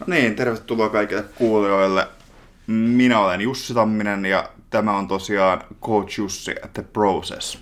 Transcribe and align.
No 0.00 0.06
niin, 0.06 0.36
tervetuloa 0.36 0.88
kaikille 0.88 1.22
kuulijoille. 1.22 2.08
Minä 2.66 3.20
olen 3.20 3.40
Jussi 3.40 3.74
Tamminen 3.74 4.26
ja 4.26 4.48
tämä 4.70 4.96
on 4.96 5.08
tosiaan 5.08 5.62
Coach 5.82 6.18
Jussi 6.18 6.54
the 6.72 6.82
Process. 6.82 7.58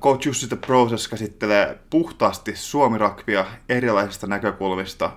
Coach 0.00 0.26
Jussi 0.26 0.48
the 0.48 0.56
Process 0.56 1.08
käsittelee 1.08 1.78
puhtaasti 1.90 2.56
suomi 2.56 2.98
erilaisista 3.68 4.26
näkökulmista. 4.26 5.10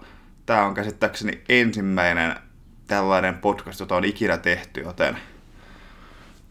Tämä 0.45 0.65
on 0.65 0.73
käsittääkseni 0.73 1.41
ensimmäinen 1.49 2.35
tällainen 2.87 3.37
podcast, 3.37 3.79
jota 3.79 3.95
on 3.95 4.05
ikinä 4.05 4.37
tehty, 4.37 4.81
joten 4.81 5.17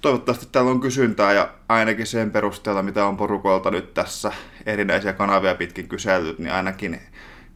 toivottavasti 0.00 0.46
täällä 0.52 0.70
on 0.70 0.80
kysyntää 0.80 1.32
ja 1.32 1.50
ainakin 1.68 2.06
sen 2.06 2.30
perusteella, 2.30 2.82
mitä 2.82 3.06
on 3.06 3.16
porukoilta 3.16 3.70
nyt 3.70 3.94
tässä 3.94 4.32
erinäisiä 4.66 5.12
kanavia 5.12 5.54
pitkin 5.54 5.88
kysellyt, 5.88 6.38
niin 6.38 6.52
ainakin 6.52 7.00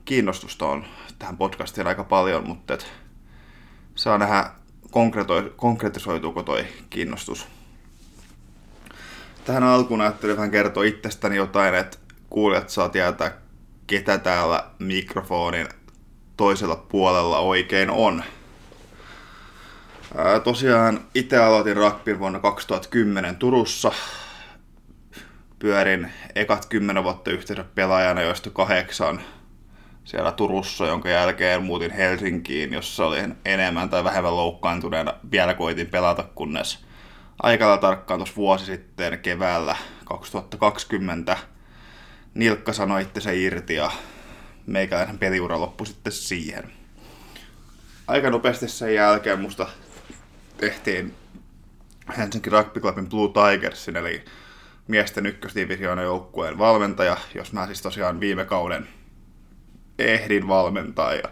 kiinnostusta 0.05 0.67
on 0.67 0.85
tähän 1.19 1.37
podcastiin 1.37 1.87
aika 1.87 2.05
paljon, 2.05 2.49
mutta 2.49 2.75
et 2.75 2.93
saa 3.95 4.19
nähdä 4.19 4.51
konkretisoituuko 5.57 6.43
toi 6.43 6.67
kiinnostus. 6.91 7.47
Tähän 9.45 9.63
alkuun 9.63 10.01
ajattelin 10.01 10.37
vähän 10.37 10.51
kertoa 10.51 10.85
itsestäni 10.85 11.37
jotain, 11.37 11.75
että 11.75 11.99
kuulijat 12.31 12.71
saa 12.71 12.89
tietää, 12.89 13.33
ketä 13.87 14.19
täällä 14.19 14.65
mikrofonin 14.79 15.69
toisella 16.37 16.77
puolella 16.77 17.39
oikein 17.39 17.91
on. 17.91 18.25
Ää, 20.17 20.41
tosiaan 20.41 21.01
itse 21.15 21.39
aloitin 21.39 21.77
rugby 21.77 22.19
vuonna 22.19 22.39
2010 22.39 23.37
Turussa. 23.37 23.93
Pyörin 25.59 26.13
ekat 26.35 26.67
kymmenen 26.67 27.05
vuotta 27.05 27.31
yhteensä 27.31 27.65
pelaajana, 27.75 28.23
joista 28.23 28.51
kahdeksan 28.51 29.21
siellä 30.11 30.33
Turussa, 30.33 30.87
jonka 30.87 31.09
jälkeen 31.09 31.63
muutin 31.63 31.91
Helsinkiin, 31.91 32.73
jossa 32.73 33.07
olin 33.07 33.37
enemmän 33.45 33.91
tai 33.91 34.05
vähemmän 34.05 34.37
loukkaantuneena. 34.37 35.15
Vielä 35.31 35.55
koitin 35.55 35.87
pelata, 35.87 36.23
kunnes 36.35 36.79
aikalla 37.43 37.77
tarkkaan 37.77 38.21
tuossa 38.21 38.37
vuosi 38.37 38.65
sitten 38.65 39.19
keväällä 39.19 39.77
2020 40.05 41.37
Nilkka 42.35 42.73
sanoi 42.73 43.03
itse 43.03 43.37
irti 43.37 43.75
ja 43.75 43.91
meikäläisen 44.67 45.19
peliura 45.19 45.61
loppui 45.61 45.87
sitten 45.87 46.13
siihen. 46.13 46.73
Aika 48.07 48.31
nopeasti 48.31 48.69
sen 48.69 48.95
jälkeen 48.95 49.41
musta 49.41 49.67
tehtiin 50.57 51.15
Helsinki 52.19 52.51
Rugby 52.51 52.81
Clubin 52.81 53.09
Blue 53.09 53.31
Tigersin, 53.33 53.97
eli 53.97 54.25
miesten 54.89 55.27
ykkösdivisioonan 55.27 56.05
joukkueen 56.05 56.59
valmentaja, 56.59 57.17
jos 57.35 57.53
mä 57.53 57.67
siis 57.67 57.83
tosiaan 57.83 58.21
viime 58.21 58.45
kauden 58.45 58.89
ehdin 60.01 60.49
valmentaa. 60.49 61.15
Ja 61.15 61.29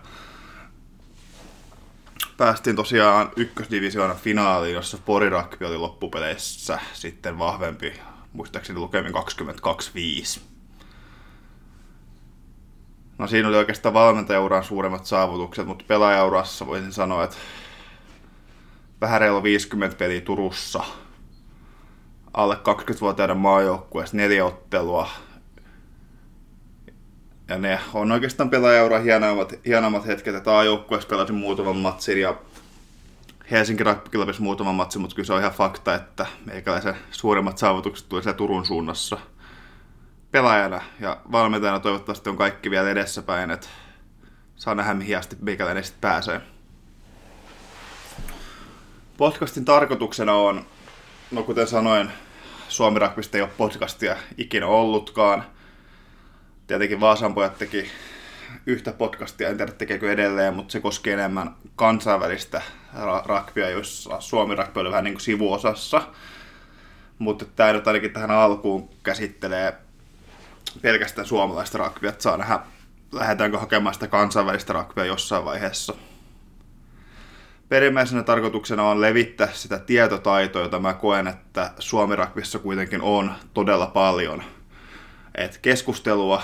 päästiin 2.36 2.77
tosiaan 2.77 3.30
ykkösdivisioonan 3.36 4.16
finaaliin, 4.16 4.74
jossa 4.74 4.98
Pori 5.05 5.28
Rugby 5.28 5.64
oli 5.64 5.77
loppupeleissä 5.77 6.78
sitten 6.92 7.39
vahvempi, 7.39 8.00
muistaakseni 8.33 8.78
lukemin 8.78 9.12
22-5. 9.14 10.41
No 13.19 13.27
siinä 13.27 13.48
oli 13.48 13.56
oikeastaan 13.56 13.94
valmentajauran 13.94 14.64
suuremmat 14.64 15.06
saavutukset, 15.06 15.66
mutta 15.66 15.84
pelaajaurassa 15.89 16.66
voisin 16.66 16.92
sanoa, 16.92 17.24
että 17.24 17.36
vähän 19.00 19.20
reilu 19.20 19.42
50 19.42 19.96
peliä 19.96 20.20
Turussa, 20.20 20.84
alle 22.34 22.55
20-vuotiaiden 22.55 23.36
maajoukkueessa 23.36 24.16
neljä 24.16 24.44
ottelua, 24.44 25.08
ja 27.49 27.59
ne 27.59 27.81
on 27.95 28.13
oikeastaan 28.13 28.51
pelaajaura 28.51 28.99
hienommat, 28.99 29.55
hienommat 29.67 30.07
hetket, 30.07 30.35
että 30.35 30.59
A-joukkueessa 30.59 31.09
pelasin 31.09 31.35
muutaman 31.35 31.77
matsin 31.77 32.21
ja 32.21 32.35
Helsinki 33.51 33.85
Rugby 33.85 34.19
muutaman 34.39 34.75
matsin, 34.75 35.01
mutta 35.01 35.17
kyllä 35.17 35.27
se 35.27 35.33
on 35.33 35.41
ihan 35.41 35.53
fakta, 35.53 35.95
että 35.95 36.27
meikäläisen 36.45 36.95
suurimmat 37.11 37.58
saavutukset 37.58 38.08
tuli 38.08 38.23
siellä 38.23 38.37
Turun 38.37 38.67
suunnassa 38.67 39.19
pelaajana 40.31 40.83
ja 41.01 41.20
valmentajana 41.33 41.81
toivottavasti 41.81 42.31
on 42.31 42.37
kaikki 42.37 42.70
vielä 42.70 42.91
edessäpäin, 42.91 43.51
että 43.51 43.67
saa 44.57 44.75
nähdä 44.75 44.95
mihin 44.95 45.19
asti 45.19 45.37
meikäläinen 45.41 45.85
sitten 45.85 46.01
pääsee. 46.01 46.41
Podcastin 49.17 49.64
tarkoituksena 49.64 50.35
on, 50.35 50.64
no 51.31 51.42
kuten 51.42 51.67
sanoin, 51.67 52.11
Suomi 52.69 52.98
Rugbysta 52.98 53.37
ei 53.37 53.42
ole 53.42 53.51
podcastia 53.58 54.17
ikinä 54.39 54.67
ollutkaan– 54.67 55.45
Tietenkin 56.68 57.01
Vaasan 57.01 57.34
pojat 57.34 57.58
teki 57.58 57.90
yhtä 58.67 58.92
podcastia, 58.92 59.48
en 59.48 59.56
tiedä 59.56 59.73
tekeekö 59.73 60.12
edelleen, 60.12 60.55
mutta 60.55 60.73
se 60.73 60.80
koskee 60.80 61.14
enemmän 61.14 61.55
kansainvälistä 61.77 62.62
rakpia, 63.24 63.70
jossa 63.70 64.20
Suomi 64.20 64.55
rakpi 64.55 64.80
oli 64.80 64.90
vähän 64.90 65.05
niin 65.05 65.14
kuin 65.14 65.20
sivuosassa. 65.20 66.02
Mutta 67.18 67.45
tämä 67.45 67.73
nyt 67.73 67.86
ainakin 67.86 68.12
tähän 68.12 68.30
alkuun 68.30 68.90
käsittelee 69.02 69.74
pelkästään 70.83 71.27
suomalaista 71.27 71.78
rakpia, 71.78 72.11
että 72.11 72.23
saa 72.23 72.36
nähdä, 72.36 72.61
lähdetäänkö 73.12 73.58
hakemaan 73.58 73.95
sitä 73.95 74.07
kansainvälistä 74.07 74.73
rakpia 74.73 75.05
jossain 75.05 75.45
vaiheessa. 75.45 75.95
Perimmäisenä 77.68 78.23
tarkoituksena 78.23 78.89
on 78.89 79.01
levittää 79.01 79.48
sitä 79.52 79.78
tietotaitoa, 79.78 80.62
jota 80.62 80.78
mä 80.78 80.95
koen, 80.95 81.27
että 81.27 81.70
Suomi 81.78 82.17
kuitenkin 82.62 83.02
on 83.02 83.33
todella 83.55 83.86
paljon– 83.86 84.42
että 85.39 85.58
keskustelua 85.62 86.42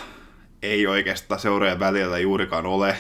ei 0.64 0.86
oikeastaan 0.86 1.40
seurojen 1.40 1.78
välillä 1.78 2.18
juurikaan 2.18 2.66
ole. 2.66 2.96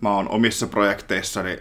Mä 0.00 0.10
oon 0.10 0.28
omissa 0.28 0.66
projekteissani 0.66 1.58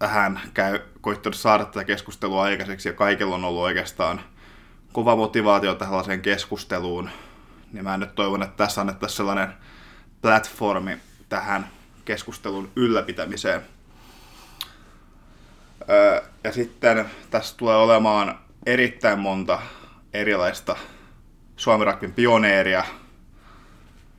vähän 0.00 0.40
käy, 0.54 0.80
koittanut 1.00 1.36
saada 1.36 1.64
tätä 1.64 1.84
keskustelua 1.84 2.42
aikaiseksi 2.42 2.88
ja 2.88 2.92
kaikilla 2.92 3.34
on 3.34 3.44
ollut 3.44 3.62
oikeastaan 3.62 4.20
kova 4.92 5.16
motivaatio 5.16 5.74
tällaiseen 5.74 6.22
keskusteluun. 6.22 7.10
Niin 7.72 7.84
mä 7.84 7.96
nyt 7.96 8.14
toivon, 8.14 8.42
että 8.42 8.56
tässä 8.56 8.80
annettaisiin 8.80 9.16
sellainen 9.16 9.48
platformi 10.22 10.98
tähän 11.28 11.68
keskustelun 12.04 12.70
ylläpitämiseen. 12.76 13.62
ja 16.44 16.52
sitten 16.52 17.10
tässä 17.30 17.56
tulee 17.56 17.76
olemaan 17.76 18.38
erittäin 18.66 19.18
monta 19.18 19.60
erilaista 20.12 20.76
Suomi 21.56 21.84
Rugbyn 21.84 22.12
pioneeria, 22.12 22.84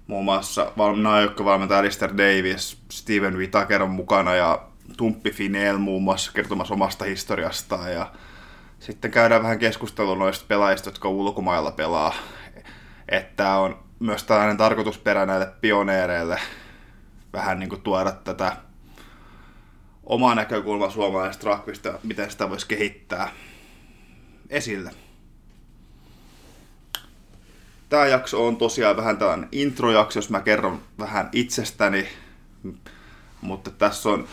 muun 0.07 0.25
muassa 0.25 0.72
naajoukkovalmentaja 0.95 1.79
Alistair 1.79 2.12
Davis, 2.18 2.81
Steven 2.91 3.38
Whitaker 3.38 3.84
on 3.84 3.90
mukana 3.90 4.35
ja 4.35 4.68
Tumppi 4.97 5.31
Finel 5.31 5.78
muun 5.78 6.03
muassa 6.03 6.31
kertomassa 6.31 6.73
omasta 6.73 7.06
historiastaan 7.06 7.94
ja 7.94 8.12
sitten 8.79 9.12
käydään 9.12 9.44
vähän 9.44 9.59
keskustelua 9.59 10.16
noista 10.16 10.45
pelaajista, 10.47 10.90
jotka 10.90 11.09
ulkomailla 11.09 11.72
pelaa. 11.72 12.13
Että 13.09 13.56
on 13.56 13.79
myös 14.00 14.23
tällainen 14.23 14.57
tarkoitusperä 14.57 15.25
näille 15.25 15.47
pioneereille 15.62 16.39
vähän 17.34 17.59
niin 17.59 17.69
kuin 17.69 17.81
tuoda 17.81 18.12
tätä 18.12 18.56
omaa 20.03 20.35
näkökulmaa 20.35 20.89
suomalaisesta 20.89 21.50
rugbysta, 21.50 22.00
miten 22.03 22.31
sitä 22.31 22.50
voisi 22.50 22.68
kehittää 22.68 23.31
esille. 24.50 25.06
Tämä 27.90 28.06
jakso 28.06 28.48
on 28.48 28.58
tosiaan 28.58 28.98
vähän 28.98 29.18
tällainen 29.18 29.50
introjakso, 29.52 30.20
jos 30.20 30.30
mä 30.30 30.40
kerron 30.40 30.81
vähän 31.00 31.30
itsestäni, 31.31 32.08
mutta 33.42 33.72
tässä 33.72 34.09
on 34.09 34.28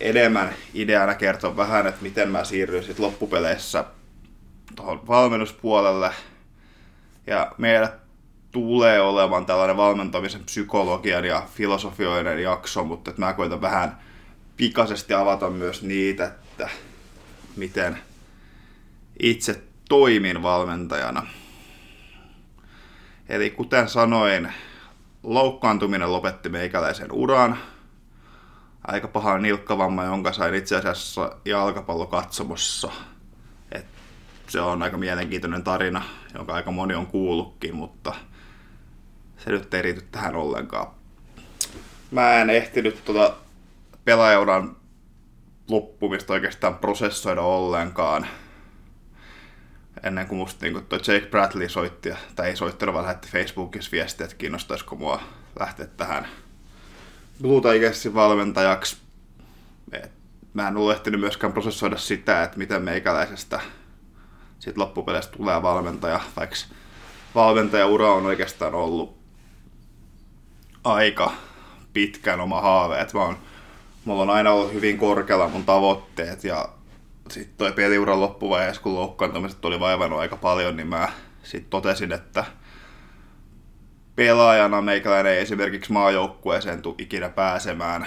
enemmän 0.00 0.54
ideana 0.74 1.14
kertoa 1.14 1.56
vähän, 1.56 1.86
että 1.86 2.02
miten 2.02 2.30
mä 2.30 2.44
siirryin 2.44 2.84
sitten 2.84 3.04
loppupeleissä 3.04 3.84
tuohon 4.76 5.06
valmennuspuolelle. 5.06 6.10
Ja 7.26 7.52
meillä 7.58 7.92
tulee 8.52 9.00
olemaan 9.00 9.46
tällainen 9.46 9.76
valmentamisen 9.76 10.44
psykologian 10.44 11.24
ja 11.24 11.46
filosofioiden 11.54 12.42
jakso, 12.42 12.84
mutta 12.84 13.10
että 13.10 13.22
mä 13.22 13.32
koitan 13.32 13.60
vähän 13.60 13.98
pikaisesti 14.56 15.14
avata 15.14 15.50
myös 15.50 15.82
niitä, 15.82 16.24
että 16.24 16.68
miten 17.56 17.98
itse 19.18 19.62
toimin 19.88 20.42
valmentajana. 20.42 21.26
Eli 23.30 23.50
kuten 23.50 23.88
sanoin, 23.88 24.52
loukkaantuminen 25.22 26.12
lopetti 26.12 26.48
meikäläisen 26.48 27.12
uran. 27.12 27.58
Aika 28.86 29.08
paha 29.08 29.38
nilkkavamma, 29.38 30.04
jonka 30.04 30.32
sain 30.32 30.54
itse 30.54 30.76
asiassa 30.76 31.36
jalkapallokatsomossa. 31.44 32.92
Et 33.72 33.86
se 34.48 34.60
on 34.60 34.82
aika 34.82 34.96
mielenkiintoinen 34.96 35.64
tarina, 35.64 36.02
jonka 36.34 36.54
aika 36.54 36.70
moni 36.70 36.94
on 36.94 37.06
kuullutkin, 37.06 37.76
mutta 37.76 38.14
se 39.38 39.50
nyt 39.50 39.74
ei 39.74 39.82
riity 39.82 40.06
tähän 40.12 40.36
ollenkaan. 40.36 40.86
Mä 42.10 42.34
en 42.34 42.50
ehtinyt 42.50 43.04
tuota 43.04 43.34
pelaajauran 44.04 44.76
loppumista 45.68 46.32
oikeastaan 46.32 46.78
prosessoida 46.78 47.42
ollenkaan 47.42 48.26
ennen 50.02 50.26
kuin 50.26 50.38
musta 50.38 50.66
niin 50.66 50.86
toi 50.86 50.98
Jake 50.98 51.26
Bradley 51.26 51.68
soitti, 51.68 52.10
tai 52.36 52.48
ei 52.48 52.56
soittanut, 52.56 52.92
vaan 52.92 53.04
lähetti 53.04 53.28
Facebookissa 53.28 53.90
viestiä, 53.92 54.24
että 54.24 54.36
kiinnostaisiko 54.36 54.96
mua 54.96 55.22
lähteä 55.60 55.86
tähän 55.86 56.28
Blue 57.42 57.72
Tigersin 57.72 58.14
valmentajaksi. 58.14 58.96
Et 59.92 60.12
mä 60.54 60.68
en 60.68 60.76
ole 60.76 60.92
ehtinyt 60.92 61.20
myöskään 61.20 61.52
prosessoida 61.52 61.96
sitä, 61.96 62.42
että 62.42 62.58
miten 62.58 62.82
meikäläisestä 62.82 63.60
sit 64.58 64.76
loppupeleistä 64.76 65.36
tulee 65.36 65.62
valmentaja, 65.62 66.20
vaikka 66.36 66.56
valmentajaura 67.34 68.12
on 68.12 68.26
oikeastaan 68.26 68.74
ollut 68.74 69.18
aika 70.84 71.32
pitkän 71.92 72.40
oma 72.40 72.60
haave. 72.60 73.00
Et 73.00 73.14
mä 73.14 73.20
oon, 73.20 73.38
mulla 74.04 74.22
on 74.22 74.30
aina 74.30 74.50
ollut 74.50 74.72
hyvin 74.72 74.98
korkealla 74.98 75.48
mun 75.48 75.64
tavoitteet 75.64 76.44
ja 76.44 76.68
sitten 77.30 77.56
toi 77.56 77.72
peliuran 77.72 78.20
loppuvaiheessa, 78.20 78.82
kun 78.82 78.94
loukkaantumiset 78.94 79.64
oli 79.64 79.80
vaivannut 79.80 80.20
aika 80.20 80.36
paljon, 80.36 80.76
niin 80.76 80.86
mä 80.86 81.08
sitten 81.42 81.70
totesin, 81.70 82.12
että 82.12 82.44
pelaajana 84.16 84.82
meikäläinen 84.82 85.32
ei 85.32 85.38
esimerkiksi 85.38 85.92
maajoukkueeseen 85.92 86.82
tule 86.82 86.94
ikinä 86.98 87.28
pääsemään. 87.28 88.06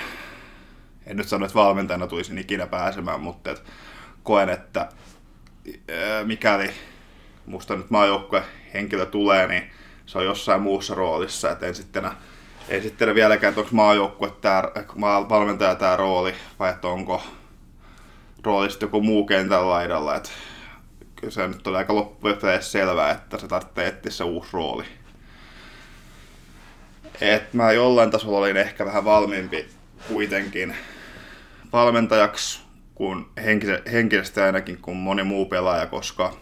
En 1.05 1.17
nyt 1.17 1.27
sano, 1.27 1.45
että 1.45 1.59
valmentajana 1.59 2.07
tulisin 2.07 2.37
ikinä 2.37 2.67
pääsemään, 2.67 3.21
mutta 3.21 3.51
et 3.51 3.63
koen, 4.23 4.49
että 4.49 4.89
mikäli 6.25 6.71
musta 7.45 7.75
nyt 7.75 7.89
maajoukkue 7.89 8.43
henkilö 8.73 9.05
tulee, 9.05 9.47
niin 9.47 9.71
se 10.05 10.17
on 10.17 10.25
jossain 10.25 10.61
muussa 10.61 10.95
roolissa, 10.95 11.51
että 11.51 11.65
en 11.65 11.75
sitten, 11.75 12.11
ei 12.69 12.81
sitten 12.81 13.15
vieläkään, 13.15 13.49
että 13.51 13.61
onko 13.61 13.71
maajoukkue 13.73 14.31
tämä, 14.41 14.63
valmentaja 15.29 15.75
tämä 15.75 15.95
rooli, 15.95 16.33
vai 16.59 16.69
että 16.69 16.87
onko 16.87 17.23
rooli 18.43 18.69
sitten 18.69 18.87
joku 18.87 19.01
muu 19.01 19.25
kentän 19.25 19.69
laidalla, 19.69 20.15
että 20.15 20.29
kyllä 21.15 21.31
se 21.31 21.47
nyt 21.47 21.67
oli 21.67 21.77
aika 21.77 21.95
loppujen 21.95 22.37
selvää, 22.59 23.11
että 23.11 23.37
se 23.37 23.47
tarvitsee 23.47 23.87
etsiä 23.87 24.11
se 24.11 24.23
uusi 24.23 24.49
rooli. 24.53 24.85
Et 27.21 27.53
mä 27.53 27.71
jollain 27.71 28.11
tasolla 28.11 28.37
olin 28.37 28.57
ehkä 28.57 28.85
vähän 28.85 29.05
valmiimpi 29.05 29.69
kuitenkin 30.07 30.75
valmentajaksi 31.73 32.61
kuin 32.95 33.25
henkisesti 33.91 34.41
ainakin 34.41 34.77
kuin 34.77 34.97
moni 34.97 35.23
muu 35.23 35.45
pelaaja, 35.45 35.85
koska 35.85 36.33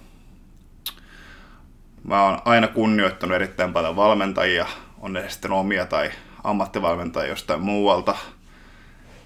mä 2.03 2.23
oon 2.23 2.41
aina 2.45 2.67
kunnioittanut 2.67 3.35
erittäin 3.35 3.73
paljon 3.73 3.95
valmentajia, 3.95 4.65
on 4.99 5.13
ne 5.13 5.29
sitten 5.29 5.51
omia 5.51 5.85
tai 5.85 6.11
ammattivalmentajia 6.43 7.29
jostain 7.29 7.61
muualta. 7.61 8.15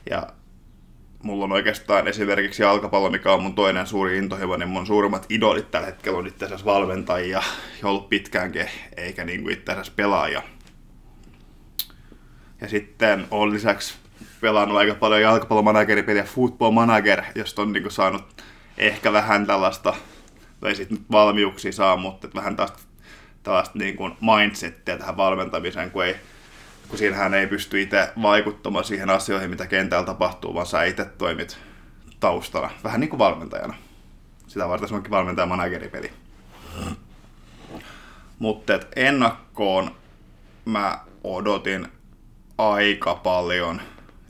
Ja 0.10 0.28
mulla 1.26 1.44
on 1.44 1.52
oikeastaan 1.52 2.08
esimerkiksi 2.08 2.64
jalkapallo, 2.64 3.10
mikä 3.10 3.34
on 3.34 3.44
mun 3.44 3.56
toinen 3.56 3.88
suuri 3.88 4.18
intohimo, 4.18 4.58
niin 4.58 4.70
mun 4.70 4.88
suurimmat 4.88 5.26
idolit 5.30 5.72
tällä 5.72 5.86
hetkellä 5.86 6.20
on 6.20 6.28
itse 6.28 6.46
asiassa 6.46 6.66
valmentajia, 6.66 7.44
ollut 7.84 8.10
pitkäänkin, 8.10 8.70
eikä 8.98 9.26
niin 9.26 9.44
kuin 9.44 9.54
itse 9.54 9.72
asiassa 9.72 9.94
pelaajia. 9.96 10.42
Ja 12.62 12.68
sitten 12.68 13.28
on 13.32 13.54
lisäksi 13.54 13.96
pelannut 14.42 14.78
aika 14.78 14.96
paljon 14.96 15.22
jalkapallomanageri 15.22 16.18
ja 16.18 16.24
football 16.24 16.72
manager, 16.72 17.24
josta 17.36 17.62
on 17.62 17.74
niin 17.74 17.84
kuin 17.84 17.92
saanut 17.92 18.44
ehkä 18.78 19.14
vähän 19.14 19.48
tällaista, 19.48 19.94
tai 20.60 20.76
sitten 20.76 21.00
valmiuksia 21.12 21.72
saa, 21.72 21.98
mutta 21.98 22.28
vähän 22.36 22.56
taas 22.56 22.74
tällaista 23.44 23.80
niin 23.80 23.96
kuin 23.96 24.14
mindsettiä 24.22 24.98
tähän 24.98 25.18
valmentamiseen, 25.18 25.92
kun 25.92 26.06
ei 26.06 26.16
kun 26.88 26.98
siinähän 26.98 27.34
ei 27.34 27.48
pysty 27.48 27.82
itse 27.82 28.12
vaikuttamaan 28.22 28.86
siihen 28.86 29.10
asioihin, 29.10 29.50
mitä 29.50 29.68
kentällä 29.68 30.06
tapahtuu, 30.06 30.54
vaan 30.54 30.66
sä 30.66 30.84
itse 30.84 31.06
toimit 31.06 31.58
taustalla, 32.20 32.70
vähän 32.84 33.00
niin 33.00 33.10
kuin 33.10 33.20
valmentajana. 33.20 33.74
Sitä 34.48 34.70
varten 34.70 34.90
se 34.90 34.96
onkin 34.96 35.12
valmentaja 35.12 35.46
manageripeli. 35.46 36.14
Mutta 38.40 38.80
ennakkoon 38.96 39.96
mä 40.66 41.00
odotin 41.24 41.88
aika 42.58 43.16
paljon 43.16 43.82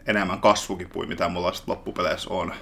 enemmän 0.06 0.42
kasvukipuja, 0.42 1.08
mitä 1.08 1.30
mulla 1.30 1.54
sitten 1.54 1.72
loppupeleissä 1.72 2.30
on. 2.30 2.54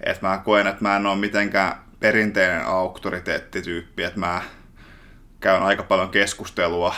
Et 0.00 0.22
mä 0.22 0.38
koen, 0.44 0.66
että 0.66 0.82
mä 0.82 0.96
en 0.96 1.06
ole 1.06 1.16
mitenkään 1.16 1.84
perinteinen 2.00 2.66
auktoriteettityyppi, 2.66 4.02
että 4.02 4.20
mä 4.20 4.42
käyn 5.40 5.62
aika 5.62 5.82
paljon 5.82 6.08
keskustelua 6.08 6.94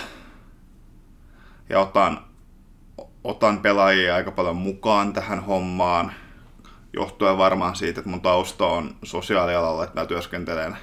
ja 1.68 1.80
otan, 1.80 2.24
otan 3.24 3.58
pelaajia 3.58 4.14
aika 4.14 4.30
paljon 4.30 4.56
mukaan 4.56 5.12
tähän 5.12 5.44
hommaan, 5.44 6.12
johtuen 6.92 7.38
varmaan 7.38 7.76
siitä, 7.76 8.00
että 8.00 8.10
mun 8.10 8.20
tausta 8.20 8.66
on 8.66 8.96
sosiaalialalla, 9.02 9.84
että 9.84 10.00
mä 10.00 10.06
työskentelen 10.06 10.76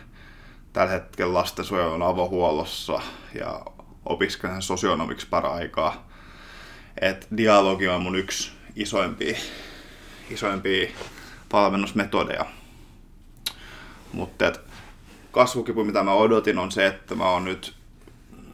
tällä 0.74 0.92
hetkellä 0.92 1.34
lastensuojelun 1.34 2.04
avohuollossa 2.04 3.02
ja 3.40 3.66
opiskelen 4.06 4.62
sosionomiksi 4.62 5.28
para-aikaa. 5.30 6.08
Et 7.02 7.28
dialogi 7.38 7.88
on 7.88 8.02
mun 8.02 8.16
yksi 8.16 8.52
isoimpia, 8.76 9.38
isoimpia 10.30 10.90
valmennusmetodeja. 11.54 12.46
Mutta 14.14 14.54
kasvukipu, 15.32 15.84
mitä 15.84 16.04
mä 16.04 16.14
odotin, 16.14 16.58
on 16.58 16.72
se, 16.72 16.88
että 16.88 17.16
mä 17.16 17.30
oon 17.30 17.44
nyt 17.44 17.76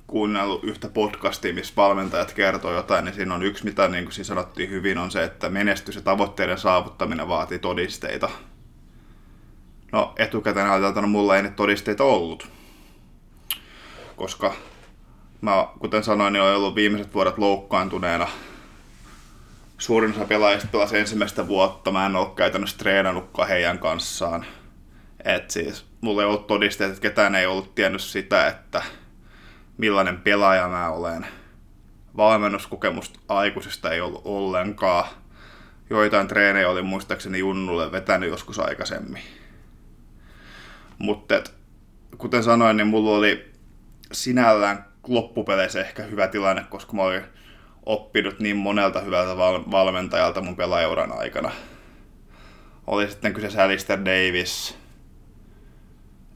kuunnellut 0.10 0.64
yhtä 0.64 0.90
podcastia, 0.90 1.54
missä 1.54 1.74
valmentajat 1.78 2.34
kertoo 2.34 2.74
jotain, 2.74 3.06
niin 3.06 3.16
siinä 3.16 3.36
on 3.36 3.44
yksi, 3.44 3.66
mitä 3.66 3.88
niin 3.88 4.04
kuin 4.04 4.14
siinä 4.14 4.26
sanottiin 4.26 4.70
hyvin, 4.70 4.98
on 4.98 5.12
se, 5.12 5.24
että 5.24 5.50
menestys 5.50 5.96
ja 5.96 6.02
tavoitteiden 6.02 6.58
saavuttaminen 6.58 7.28
vaatii 7.28 7.60
todisteita. 7.60 8.30
No 9.92 10.14
etukäteen 10.18 10.70
ajateltuna 10.70 11.08
mulla 11.08 11.36
ei 11.36 11.44
ne 11.44 11.50
todisteita 11.50 12.04
ollut. 12.04 12.48
Koska 14.16 14.54
mä, 15.42 15.68
kuten 15.80 16.04
sanoin, 16.04 16.34
niin 16.34 16.44
olen 16.44 16.56
ollut 16.56 16.76
viimeiset 16.76 17.14
vuodet 17.14 17.38
loukkaantuneena. 17.38 18.28
Suurin 19.78 20.12
osa 20.12 20.26
pelaajista 20.26 20.70
pelasi 20.72 20.98
ensimmäistä 20.98 21.48
vuotta. 21.48 21.92
Mä 21.92 22.06
en 22.06 22.16
ole 22.16 22.30
käytännössä 22.36 22.78
treenannutkaan 22.78 23.48
heidän 23.48 23.80
kanssaan. 23.80 24.46
Et 25.26 25.52
siis, 25.52 25.86
mulla 26.02 26.22
ei 26.22 26.28
ollut 26.28 26.48
todisteita, 26.48 26.94
että 26.94 27.02
ketään 27.02 27.36
ei 27.36 27.46
ollut 27.46 27.76
tiennyt 27.76 28.02
sitä, 28.02 28.48
että 28.48 28.84
millainen 29.80 30.22
pelaaja 30.22 30.68
mä 30.68 30.90
olen. 30.90 31.28
Valmennuskokemusta 32.18 33.20
aikuisista 33.28 33.92
ei 33.92 34.02
ollut 34.02 34.22
ollenkaan. 34.26 35.10
Joitain 35.90 36.28
treenejä 36.28 36.70
oli 36.70 36.82
muistaakseni 36.82 37.40
Junnulle 37.40 37.92
vetänyt 37.92 38.30
joskus 38.30 38.60
aikaisemmin. 38.60 39.22
Mutta 40.98 41.36
kuten 42.18 42.44
sanoin, 42.44 42.78
niin 42.78 42.88
mulla 42.88 43.18
oli 43.18 43.52
sinällään 44.12 44.86
loppupeleissä 45.08 45.82
ehkä 45.82 46.04
hyvä 46.04 46.28
tilanne, 46.28 46.66
koska 46.70 46.94
mä 46.94 47.02
olin 47.02 47.24
oppinut 47.86 48.40
niin 48.40 48.58
monelta 48.58 49.02
hyvältä 49.02 49.38
val- 49.38 49.72
valmentajalta 49.72 50.42
mun 50.42 50.56
pelaajuran 50.56 51.12
aikana. 51.12 51.52
Oli 52.88 53.08
sitten 53.08 53.34
kyseessä 53.34 53.64
Alistair 53.64 54.00
Davis, 54.00 54.78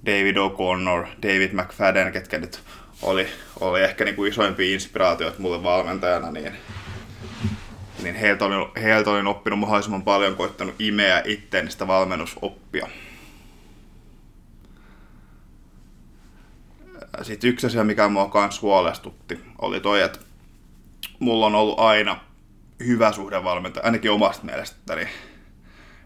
David 0.06 0.36
O'Connor, 0.38 1.08
David 1.24 1.53
McFadden, 1.53 2.12
ketkä 2.12 2.38
nyt 2.38 2.63
oli, 3.03 3.27
oli 3.60 3.81
ehkä 3.81 4.05
niin 4.05 4.15
kuin 4.15 4.31
isoimpia 4.31 4.74
inspiraatioita 4.74 5.39
mulle 5.39 5.63
valmentajana, 5.63 6.31
niin, 6.31 6.53
niin 8.03 8.15
heiltä, 8.15 8.45
olin, 8.45 8.81
heiltä 8.81 9.10
olin 9.10 9.27
oppinut 9.27 9.60
mahdollisimman 9.60 10.03
paljon, 10.03 10.36
koittanut 10.36 10.75
imeä 10.79 11.22
itteen 11.25 11.72
sitä 11.72 11.88
valmennusoppia. 11.88 12.88
Sitten 17.22 17.50
yksi 17.50 17.67
asia, 17.67 17.83
mikä 17.83 18.07
mua 18.07 18.29
kanssa 18.29 18.62
huolestutti, 18.62 19.39
oli 19.62 19.79
toi, 19.79 20.01
että 20.01 20.19
mulla 21.19 21.45
on 21.45 21.55
ollut 21.55 21.79
aina 21.79 22.19
hyvä 22.86 23.12
suhde 23.12 23.43
valmentaja, 23.43 23.86
ainakin 23.86 24.12
omasta 24.12 24.45
mielestäni. 24.45 25.07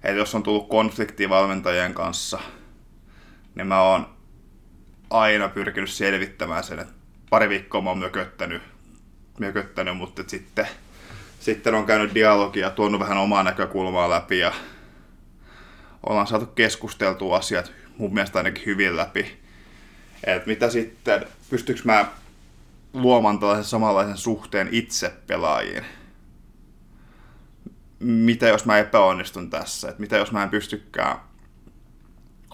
Että 0.04 0.18
jos 0.18 0.36
on 0.36 0.44
tullut 0.44 0.70
konflikti 0.70 1.30
valmentajien 1.30 1.94
kanssa, 1.94 2.40
niin 3.56 3.68
mä 3.68 3.82
oon 3.82 4.17
aina 5.10 5.50
pyrkinyt 5.50 5.90
selvittämään 5.90 6.64
sen, 6.64 6.80
että 6.80 6.94
pari 7.30 7.50
viikkoa 7.50 7.82
mä 7.82 7.90
oon 7.90 8.00
mököttänyt, 8.00 8.62
mököttänyt 9.40 9.98
mutta 9.98 10.24
sitten, 10.28 10.68
sitten 11.40 11.76
on 11.76 11.86
käynyt 11.86 12.14
dialogia, 12.14 12.70
tuonut 12.70 13.00
vähän 13.00 13.18
omaa 13.18 13.44
näkökulmaa 13.44 14.10
läpi 14.10 14.40
ja 14.40 14.54
ollaan 16.04 16.28
saatu 16.28 16.46
keskusteltua 16.46 17.38
asiat 17.38 17.72
mun 17.98 18.14
mielestä 18.14 18.40
ainakin 18.40 18.66
hyvin 18.66 18.98
läpi. 18.98 19.40
Et 20.24 20.46
mitä 20.46 20.70
sitten, 20.70 21.26
pystyykö 21.50 21.82
mä 21.84 22.06
luomaan 22.94 23.40
tällaisen 23.40 23.64
samanlaisen 23.64 24.18
suhteen 24.18 24.70
itse 24.72 25.14
pelaajiin? 25.28 25.86
Mitä 28.00 28.48
jos 28.48 28.66
mä 28.66 28.78
epäonnistun 28.78 29.50
tässä? 29.50 29.90
Et 29.90 30.00
mitä 30.00 30.18
jos 30.18 30.32
mä 30.32 30.44
en 30.44 30.50
pystykään 30.50 31.18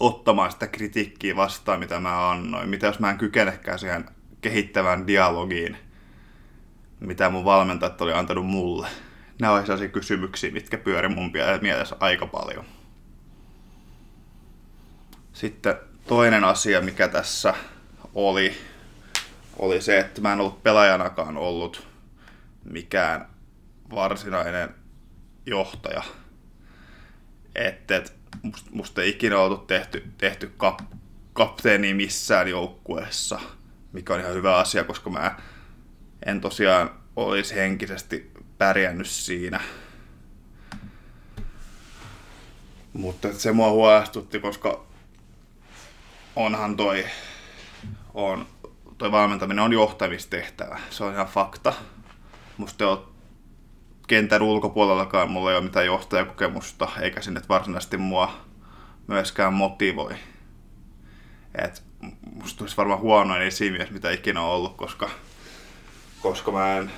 ottamaan 0.03 0.51
sitä 0.51 0.67
kritiikkiä 0.67 1.35
vastaan, 1.35 1.79
mitä 1.79 1.99
mä 1.99 2.29
annoin? 2.29 2.69
Mitä 2.69 2.87
jos 2.87 2.99
mä 2.99 3.09
en 3.09 3.17
kykenekään 3.17 3.79
siihen 3.79 4.05
kehittävään 4.41 5.07
dialogiin, 5.07 5.77
mitä 6.99 7.29
mun 7.29 7.45
valmentajat 7.45 8.01
oli 8.01 8.13
antanut 8.13 8.45
mulle? 8.45 8.87
Nämä 9.41 9.53
ovat 9.53 9.65
sellaisia 9.65 9.89
kysymyksiä, 9.89 10.51
mitkä 10.51 10.77
pyöri 10.77 11.07
mun 11.07 11.31
mielessä 11.61 11.95
aika 11.99 12.27
paljon. 12.27 12.65
Sitten 15.33 15.75
toinen 16.07 16.43
asia, 16.43 16.81
mikä 16.81 17.07
tässä 17.07 17.53
oli, 18.15 18.57
oli 19.59 19.81
se, 19.81 19.99
että 19.99 20.21
mä 20.21 20.33
en 20.33 20.39
ollut 20.39 20.63
pelaajanakaan 20.63 21.37
ollut 21.37 21.87
mikään 22.63 23.27
varsinainen 23.95 24.75
johtaja. 25.45 26.03
Että 27.55 27.95
et, 27.95 28.22
musta, 28.41 28.69
musta 28.73 29.01
ei 29.01 29.09
ikinä 29.09 29.39
oltu 29.39 29.57
tehty, 29.57 30.11
tehty 30.17 30.53
kap, 30.57 30.79
kapteeni 31.33 31.93
missään 31.93 32.47
joukkueessa, 32.47 33.39
mikä 33.91 34.13
on 34.13 34.19
ihan 34.19 34.33
hyvä 34.33 34.57
asia, 34.57 34.83
koska 34.83 35.09
mä 35.09 35.37
en 36.25 36.41
tosiaan 36.41 36.91
olisi 37.15 37.55
henkisesti 37.55 38.31
pärjännyt 38.57 39.07
siinä. 39.07 39.59
Mutta 42.93 43.33
se 43.33 43.51
mua 43.51 43.69
huolestutti, 43.69 44.39
koska 44.39 44.85
onhan 46.35 46.77
toi, 46.77 47.05
on, 48.13 48.47
toi 48.97 49.11
valmentaminen 49.11 49.63
on 49.63 49.73
johtamistehtävä. 49.73 50.79
Se 50.89 51.03
on 51.03 51.13
ihan 51.13 51.27
fakta. 51.27 51.73
Musta 52.57 52.89
on 52.89 53.12
kentän 54.07 54.41
ulkopuolellakaan 54.41 55.31
mulla 55.31 55.51
ei 55.51 55.57
ole 55.57 55.63
mitään 55.63 55.85
johtajakokemusta, 55.85 56.87
eikä 57.01 57.21
sinne 57.21 57.41
varsinaisesti 57.49 57.97
mua 57.97 58.33
myöskään 59.07 59.53
motivoi. 59.53 60.15
Et 61.55 61.83
musta 62.35 62.63
olisi 62.63 62.77
varmaan 62.77 62.99
huonoin 62.99 63.41
esimies, 63.41 63.91
mitä 63.91 64.11
ikinä 64.11 64.41
on 64.41 64.49
ollut, 64.49 64.77
koska, 64.77 65.09
koska 66.21 66.51
mä 66.51 66.77
en 66.77 66.91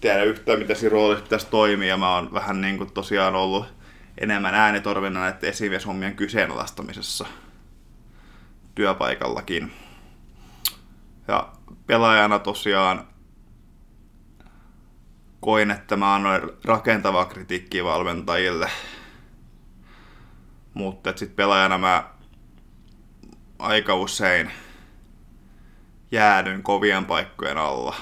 tiedä 0.00 0.22
yhtään, 0.22 0.58
mitä 0.58 0.74
siinä 0.74 0.92
roolissa 0.92 1.22
pitäisi 1.22 1.46
toimia. 1.46 1.96
Mä 1.96 2.14
oon 2.14 2.34
vähän 2.34 2.60
niin 2.60 2.78
kuin 2.78 2.92
tosiaan 2.92 3.34
ollut 3.34 3.66
enemmän 4.18 4.54
äänitorvina 4.54 5.20
näiden 5.20 5.50
esimieshommien 5.50 6.16
kyseenalaistamisessa 6.16 7.26
työpaikallakin. 8.74 9.72
Ja 11.28 11.52
pelaajana 11.86 12.38
tosiaan 12.38 13.06
koin, 15.40 15.70
että 15.70 15.96
mä 15.96 16.14
annoin 16.14 16.42
rakentavaa 16.64 17.24
kritiikkiä 17.24 17.84
valmentajille. 17.84 18.70
Mutta 20.74 21.10
sitten 21.10 21.36
pelaajana 21.36 21.78
mä 21.78 22.04
aika 23.58 23.94
usein 23.94 24.50
jäädyin 26.10 26.62
kovien 26.62 27.04
paikkojen 27.04 27.58
alla. 27.58 27.96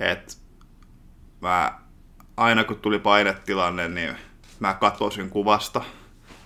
Et 0.00 0.38
mä, 1.40 1.78
aina 2.36 2.64
kun 2.64 2.76
tuli 2.76 2.98
painetilanne, 2.98 3.88
niin 3.88 4.16
mä 4.60 4.74
katosin 4.74 5.30
kuvasta. 5.30 5.84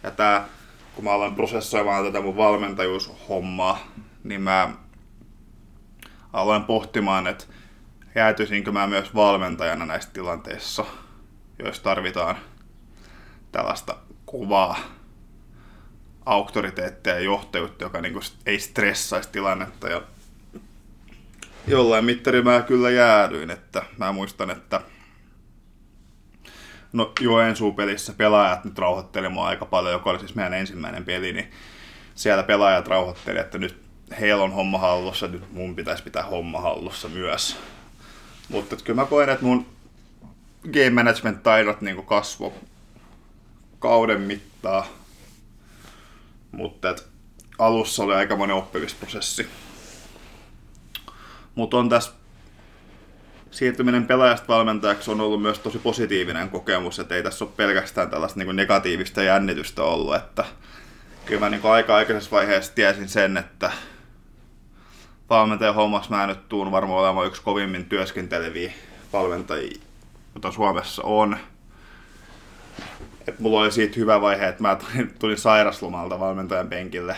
Ja 0.02 0.10
tää, 0.10 0.48
kun 0.94 1.04
mä 1.04 1.12
aloin 1.12 1.34
prosessoimaan 1.34 2.04
tätä 2.04 2.20
mun 2.20 2.36
valmentajuushommaa, 2.36 3.78
niin 4.24 4.40
mä 4.40 4.70
aloin 6.32 6.64
pohtimaan, 6.64 7.26
että 7.26 7.44
jäätyisinkö 8.16 8.72
mä 8.72 8.86
myös 8.86 9.14
valmentajana 9.14 9.86
näissä 9.86 10.10
tilanteissa, 10.12 10.84
joissa 11.58 11.82
tarvitaan 11.82 12.36
tällaista 13.52 13.96
kovaa 14.24 14.76
auktoriteettia 16.26 17.14
ja 17.14 17.20
johtajuutta, 17.20 17.84
joka 17.84 18.00
niin 18.00 18.20
ei 18.46 18.60
stressaisi 18.60 19.28
tilannetta. 19.32 19.88
Ja 19.88 20.02
jollain 21.66 22.04
mittari 22.04 22.42
mä 22.42 22.62
kyllä 22.62 22.90
jäädyin, 22.90 23.50
että 23.50 23.82
mä 23.98 24.12
muistan, 24.12 24.50
että 24.50 24.80
no 26.92 27.12
Joensuu-pelissä 27.20 28.12
pelaajat 28.12 28.64
nyt 28.64 28.78
rauhoitteli 28.78 29.28
mua 29.28 29.46
aika 29.46 29.66
paljon, 29.66 29.92
joka 29.92 30.10
oli 30.10 30.18
siis 30.18 30.34
meidän 30.34 30.54
ensimmäinen 30.54 31.04
peli, 31.04 31.32
niin 31.32 31.50
siellä 32.14 32.42
pelaajat 32.42 32.88
rauhoitteli, 32.88 33.38
että 33.38 33.58
nyt 33.58 33.82
heillä 34.20 34.44
on 34.44 34.52
homma 34.52 34.78
hallussa, 34.78 35.28
nyt 35.28 35.52
mun 35.52 35.76
pitäisi 35.76 36.02
pitää 36.02 36.22
homma 36.22 36.60
hallussa 36.60 37.08
myös. 37.08 37.56
Mutta 38.48 38.76
kyllä 38.84 39.02
mä 39.02 39.06
koen, 39.06 39.28
että 39.28 39.44
mun 39.44 39.66
game 40.72 40.90
management 40.90 41.42
taidot 41.42 41.80
niin 41.80 42.06
kasvo 42.06 42.54
kauden 43.78 44.20
mittaa. 44.20 44.86
Mutta 46.52 46.94
alussa 47.58 48.02
oli 48.02 48.14
aika 48.14 48.36
monen 48.36 48.56
oppimisprosessi. 48.56 49.46
Mutta 51.54 51.76
on 51.76 51.88
tässä 51.88 52.12
siirtyminen 53.50 54.06
pelaajasta 54.06 54.48
valmentajaksi 54.48 55.10
on 55.10 55.20
ollut 55.20 55.42
myös 55.42 55.58
tosi 55.58 55.78
positiivinen 55.78 56.50
kokemus, 56.50 56.98
että 56.98 57.14
ei 57.14 57.22
tässä 57.22 57.44
ole 57.44 57.52
pelkästään 57.56 58.10
tällaista 58.10 58.38
niin 58.38 58.56
negatiivista 58.56 59.22
jännitystä 59.22 59.82
ollut, 59.82 60.16
että 60.16 60.44
kyllä 61.26 61.40
mä 61.40 61.48
niin 61.48 61.64
aika 61.64 61.96
aikaisessa 61.96 62.30
vaiheessa 62.30 62.74
tiesin 62.74 63.08
sen, 63.08 63.36
että 63.36 63.72
valmentajan 65.30 65.74
hommassa 65.74 66.16
mä 66.16 66.26
nyt 66.26 66.48
tuun 66.48 66.72
varmaan 66.72 67.00
olemaan 67.00 67.26
yksi 67.26 67.42
kovimmin 67.42 67.84
työskenteleviä 67.84 68.72
valmentajia, 69.12 69.80
jota 70.34 70.52
Suomessa 70.52 71.02
on. 71.02 71.36
Et 73.28 73.38
mulla 73.38 73.60
oli 73.60 73.72
siitä 73.72 73.96
hyvä 73.96 74.20
vaihe, 74.20 74.48
että 74.48 74.62
mä 74.62 74.76
tulin, 74.76 75.14
tulin 75.18 75.38
sairaslomalta 75.38 76.20
valmentajan 76.20 76.68
penkille. 76.68 77.16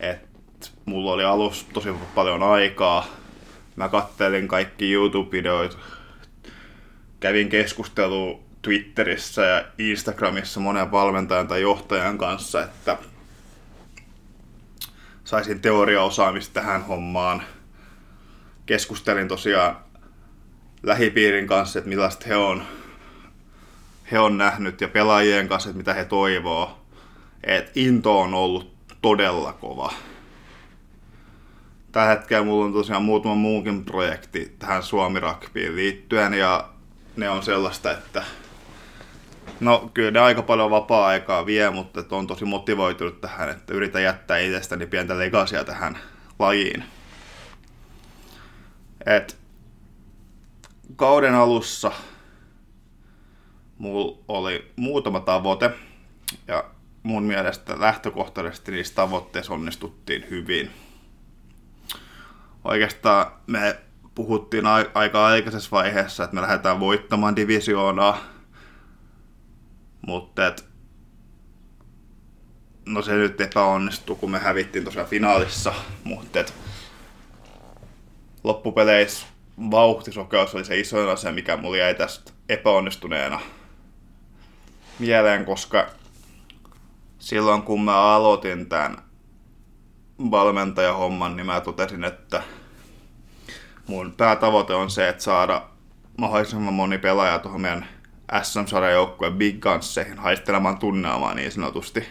Et 0.00 0.72
mulla 0.84 1.12
oli 1.12 1.24
alus 1.24 1.66
tosi 1.72 1.94
paljon 2.14 2.42
aikaa. 2.42 3.06
Mä 3.76 3.88
kattelin 3.88 4.48
kaikki 4.48 4.92
YouTube-videoita. 4.92 5.76
Kävin 7.20 7.48
keskustelua 7.48 8.40
Twitterissä 8.62 9.42
ja 9.42 9.64
Instagramissa 9.78 10.60
monen 10.60 10.92
valmentajan 10.92 11.48
tai 11.48 11.62
johtajan 11.62 12.18
kanssa, 12.18 12.62
että 12.62 12.98
saisin 15.30 15.60
teoriaosaamista 15.60 16.54
tähän 16.54 16.82
hommaan. 16.86 17.42
Keskustelin 18.66 19.28
tosiaan 19.28 19.76
lähipiirin 20.82 21.46
kanssa, 21.46 21.78
että 21.78 21.88
millaista 21.88 22.26
he 22.28 22.36
on, 22.36 22.62
he 24.12 24.18
on 24.18 24.38
nähnyt 24.38 24.80
ja 24.80 24.88
pelaajien 24.88 25.48
kanssa, 25.48 25.70
että 25.70 25.78
mitä 25.78 25.94
he 25.94 26.04
toivoo. 26.04 26.78
Et 27.44 27.76
into 27.76 28.20
on 28.20 28.34
ollut 28.34 28.74
todella 29.02 29.52
kova. 29.52 29.92
Tällä 31.92 32.08
hetkellä 32.08 32.44
mulla 32.44 32.64
on 32.64 32.72
tosiaan 32.72 33.02
muutama 33.02 33.34
muukin 33.34 33.84
projekti 33.84 34.56
tähän 34.58 34.82
Suomi 34.82 35.20
Rugbyin 35.20 35.76
liittyen 35.76 36.34
ja 36.34 36.68
ne 37.16 37.30
on 37.30 37.42
sellaista, 37.42 37.92
että 37.92 38.22
No 39.60 39.90
kyllä 39.94 40.10
ne 40.10 40.20
aika 40.20 40.42
paljon 40.42 40.70
vapaa-aikaa 40.70 41.46
vie, 41.46 41.70
mutta 41.70 42.04
on 42.10 42.26
tosi 42.26 42.44
motivoitunut 42.44 43.20
tähän, 43.20 43.48
että 43.48 43.74
yritän 43.74 44.02
jättää 44.02 44.38
itsestäni 44.38 44.86
pientä 44.86 45.18
legasia 45.18 45.64
tähän 45.64 45.98
lajiin. 46.38 46.84
Et 49.06 49.38
kauden 50.96 51.34
alussa 51.34 51.92
mulla 53.78 54.18
oli 54.28 54.72
muutama 54.76 55.20
tavoite 55.20 55.70
ja 56.48 56.64
mun 57.02 57.22
mielestä 57.22 57.80
lähtökohtaisesti 57.80 58.72
niissä 58.72 58.94
tavoitteissa 58.94 59.54
onnistuttiin 59.54 60.26
hyvin. 60.30 60.70
Oikeastaan 62.64 63.32
me 63.46 63.80
puhuttiin 64.14 64.64
aika 64.94 65.26
aikaisessa 65.26 65.70
vaiheessa, 65.70 66.24
että 66.24 66.34
me 66.34 66.42
lähdetään 66.42 66.80
voittamaan 66.80 67.36
divisioonaa 67.36 68.39
mutta 70.06 70.46
et, 70.46 70.64
no 72.86 73.02
se 73.02 73.12
nyt 73.12 73.40
epäonnistui, 73.40 74.16
kun 74.16 74.30
me 74.30 74.38
hävittiin 74.38 74.84
tosiaan 74.84 75.08
finaalissa, 75.08 75.72
mutta 76.04 76.40
et, 76.40 76.54
loppupeleissä 78.44 79.26
vauhtisokeus 79.70 80.54
oli 80.54 80.64
se 80.64 80.78
isoin 80.80 81.08
asia, 81.08 81.32
mikä 81.32 81.56
mulla 81.56 81.76
jäi 81.76 81.94
tästä 81.94 82.32
epäonnistuneena 82.48 83.40
mieleen, 84.98 85.44
koska 85.44 85.86
silloin 87.18 87.62
kun 87.62 87.84
mä 87.84 87.96
aloitin 87.96 88.68
tämän 88.68 89.02
valmentajahomman, 90.30 91.36
niin 91.36 91.46
mä 91.46 91.60
totesin, 91.60 92.04
että 92.04 92.42
mun 93.86 94.14
päätavoite 94.16 94.74
on 94.74 94.90
se, 94.90 95.08
että 95.08 95.22
saada 95.22 95.62
mahdollisimman 96.18 96.74
moni 96.74 96.98
pelaaja 96.98 97.38
tuohon 97.38 97.60
meidän 97.60 97.86
SM-sarjan 98.42 98.92
joukkueen 98.92 99.34
Big 99.34 99.60
Gunsseihin 99.60 100.18
haistelemaan 100.18 100.78
tunnelmaa 100.78 101.34
niin 101.34 101.52
sanotusti. 101.52 102.08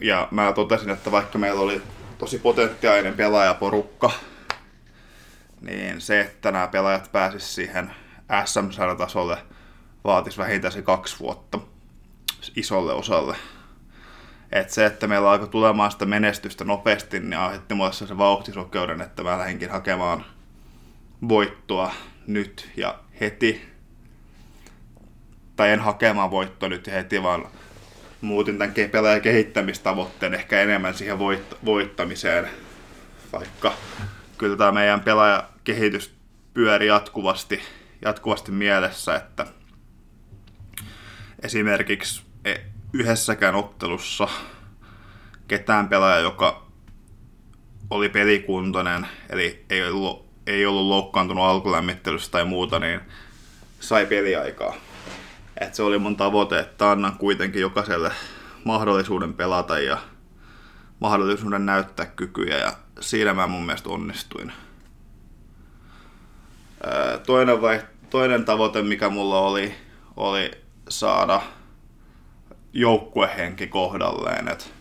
Ja 0.00 0.28
mä 0.30 0.52
totesin, 0.52 0.90
että 0.90 1.12
vaikka 1.12 1.38
meillä 1.38 1.60
oli 1.60 1.82
tosi 2.18 2.38
potentiaalinen 2.38 3.14
pelaajaporukka, 3.14 4.10
niin 5.60 6.00
se, 6.00 6.20
että 6.20 6.52
nämä 6.52 6.66
pelaajat 6.66 7.12
pääsisivät 7.12 7.50
siihen 7.50 7.94
SM-sarjatasolle, 8.44 9.38
vaatisi 10.04 10.38
vähintään 10.38 10.72
se 10.72 10.82
kaksi 10.82 11.20
vuotta 11.20 11.58
isolle 12.56 12.92
osalle. 12.92 13.36
Et 14.52 14.70
se, 14.70 14.86
että 14.86 15.06
meillä 15.06 15.30
alkoi 15.30 15.48
tulemaan 15.48 15.90
sitä 15.90 16.06
menestystä 16.06 16.64
nopeasti, 16.64 17.20
niin 17.20 17.36
aiheutti 17.38 17.74
mulle 17.74 17.92
se 17.92 18.18
vauhtisokeuden, 18.18 19.00
että 19.00 19.22
mä 19.22 19.38
lähdinkin 19.38 19.70
hakemaan 19.70 20.24
voittoa 21.28 21.92
nyt 22.26 22.70
ja 22.76 22.98
heti 23.20 23.71
tai 25.62 25.70
en 25.70 25.80
hakemaan 25.80 26.30
voittoa 26.30 26.68
nyt 26.68 26.86
heti, 26.86 27.22
vaan 27.22 27.48
muutin 28.20 28.58
tämän 28.58 28.74
pelaajan 28.90 29.20
kehittämistavoitteen 29.20 30.34
ehkä 30.34 30.60
enemmän 30.60 30.94
siihen 30.94 31.18
voitt- 31.18 31.56
voittamiseen, 31.64 32.48
vaikka 33.32 33.72
kyllä 34.38 34.56
tämä 34.56 34.72
meidän 34.72 35.00
pelaajakehitys 35.00 36.14
pyöri 36.54 36.86
jatkuvasti, 36.86 37.62
jatkuvasti 38.04 38.52
mielessä, 38.52 39.16
että 39.16 39.46
esimerkiksi 41.42 42.22
e, 42.44 42.54
yhdessäkään 42.92 43.54
ottelussa 43.54 44.28
ketään 45.48 45.88
pelaaja, 45.88 46.20
joka 46.20 46.66
oli 47.90 48.08
pelikuntoinen, 48.08 49.06
eli 49.30 49.64
ei 49.70 49.82
ollut, 49.88 50.26
ei 50.46 50.66
ollut 50.66 50.86
loukkaantunut 50.86 51.44
alkulämmittelystä 51.44 52.32
tai 52.32 52.44
muuta, 52.44 52.78
niin 52.78 53.00
sai 53.80 54.06
peliaikaa. 54.06 54.91
Et 55.62 55.74
se 55.74 55.82
oli 55.82 55.98
mun 55.98 56.16
tavoite, 56.16 56.58
että 56.58 56.90
annan 56.90 57.18
kuitenkin 57.18 57.62
jokaiselle 57.62 58.12
mahdollisuuden 58.64 59.34
pelata 59.34 59.78
ja 59.78 59.98
mahdollisuuden 61.00 61.66
näyttää 61.66 62.06
kykyjä 62.06 62.58
ja 62.58 62.72
siinä 63.00 63.34
mä 63.34 63.46
mun 63.46 63.66
mielestä 63.66 63.88
onnistuin. 63.88 64.52
Toinen, 67.26 67.62
vai, 67.62 67.82
toinen 68.10 68.44
tavoite, 68.44 68.82
mikä 68.82 69.08
mulla 69.08 69.38
oli, 69.38 69.74
oli 70.16 70.50
saada 70.88 71.42
joukkuehenki 72.72 73.66
kohdalleen. 73.66 74.48
Et 74.48 74.74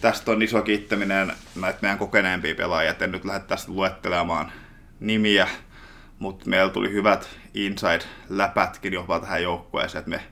tästä 0.00 0.30
on 0.30 0.42
iso 0.42 0.62
kiittäminen 0.62 1.32
näitä 1.60 1.78
meidän 1.82 1.98
kokeneempia 1.98 2.54
pelaajia. 2.54 2.94
En 3.00 3.12
nyt 3.12 3.24
lähde 3.24 3.44
tästä 3.44 3.72
luettelemaan 3.72 4.52
nimiä, 5.00 5.48
mutta 6.20 6.48
meillä 6.48 6.72
tuli 6.72 6.92
hyvät 6.92 7.28
inside-läpätkin 7.54 8.92
jopa 8.92 9.20
tähän 9.20 9.42
joukkueeseen, 9.42 9.98
että 9.98 10.10
me 10.10 10.22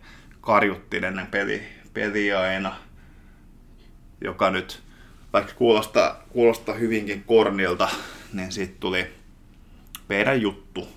karjuttiin 0.40 1.04
ennen 1.04 1.26
peli, 1.26 1.62
peliä 1.92 2.40
aina, 2.40 2.76
joka 4.24 4.50
nyt, 4.50 4.82
vaikka 5.32 5.52
kuulostaa, 5.54 6.22
kuulostaa 6.28 6.74
hyvinkin 6.74 7.24
kornilta, 7.24 7.88
niin 8.32 8.52
siitä 8.52 8.74
tuli 8.80 9.06
meidän 10.08 10.42
juttu, 10.42 10.88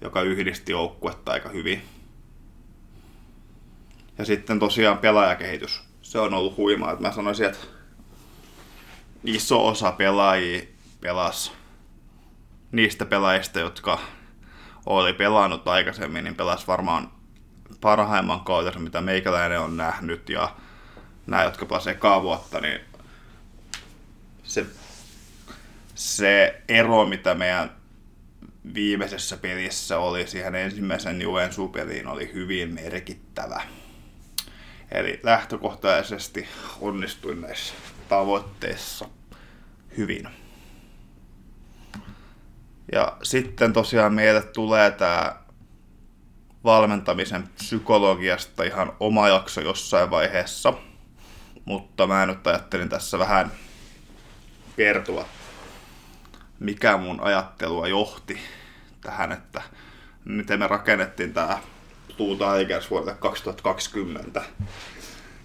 joka 0.00 0.22
yhdisti 0.22 0.72
joukkuetta 0.72 1.32
aika 1.32 1.48
hyvin. 1.48 1.82
Ja 4.18 4.24
sitten 4.24 4.58
tosiaan 4.58 4.98
pelaajakehitys. 4.98 5.80
Se 6.02 6.18
on 6.18 6.34
ollut 6.34 6.56
huimaa. 6.56 6.92
Että 6.92 7.02
mä 7.02 7.12
sanoisin, 7.12 7.46
että 7.46 7.66
iso 9.24 9.66
osa 9.66 9.92
pelaajia 9.92 10.62
pelasi 11.00 11.52
niistä 12.72 13.06
pelaajista, 13.06 13.60
jotka 13.60 13.98
oli 14.86 15.12
pelannut 15.12 15.68
aikaisemmin, 15.68 16.24
niin 16.24 16.34
pelasi 16.34 16.66
varmaan 16.66 17.10
parhaimman 17.80 18.40
kauden, 18.40 18.82
mitä 18.82 19.00
meikäläinen 19.00 19.60
on 19.60 19.76
nähnyt. 19.76 20.28
Ja 20.28 20.56
nämä, 21.26 21.44
jotka 21.44 21.66
pelasivat 21.66 21.96
ekaa 21.96 22.22
vuotta, 22.22 22.60
niin 22.60 22.80
se, 24.42 24.66
se 25.94 26.62
ero, 26.68 27.06
mitä 27.06 27.34
meidän 27.34 27.70
viimeisessä 28.74 29.36
pelissä 29.36 29.98
oli 29.98 30.26
siihen 30.26 30.54
ensimmäisen 30.54 31.22
Juvensu-peliin, 31.22 32.06
oli 32.06 32.32
hyvin 32.34 32.74
merkittävä. 32.74 33.62
Eli 34.90 35.20
lähtökohtaisesti 35.22 36.48
onnistuin 36.80 37.40
näissä 37.40 37.74
tavoitteissa 38.08 39.08
hyvin. 39.96 40.28
Ja 42.92 43.16
sitten 43.22 43.72
tosiaan 43.72 44.14
meille 44.14 44.42
tulee 44.42 44.90
tämä 44.90 45.36
valmentamisen 46.64 47.48
psykologiasta 47.48 48.64
ihan 48.64 48.92
oma 49.00 49.28
jakso 49.28 49.60
jossain 49.60 50.10
vaiheessa. 50.10 50.72
Mutta 51.64 52.06
mä 52.06 52.26
nyt 52.26 52.46
ajattelin 52.46 52.88
tässä 52.88 53.18
vähän 53.18 53.52
kertoa, 54.76 55.24
mikä 56.60 56.96
mun 56.96 57.20
ajattelua 57.20 57.88
johti 57.88 58.38
tähän, 59.00 59.32
että 59.32 59.62
miten 60.24 60.58
me 60.58 60.66
rakennettiin 60.66 61.32
tämä 61.34 61.58
Blue 62.16 62.36
Tigers 62.36 62.90
vuodelle 62.90 63.14
2020. 63.14 64.42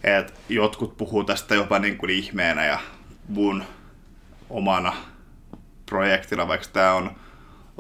Et 0.03 0.33
jotkut 0.49 0.97
puhuu 0.97 1.23
tästä 1.23 1.55
jopa 1.55 1.79
niin 1.79 1.97
kuin 1.97 2.09
ihmeenä 2.09 2.65
ja 2.65 2.79
mun 3.27 3.63
omana 4.49 4.93
projektina, 5.85 6.47
vaikka 6.47 6.67
tämä 6.73 6.93
on 6.93 7.22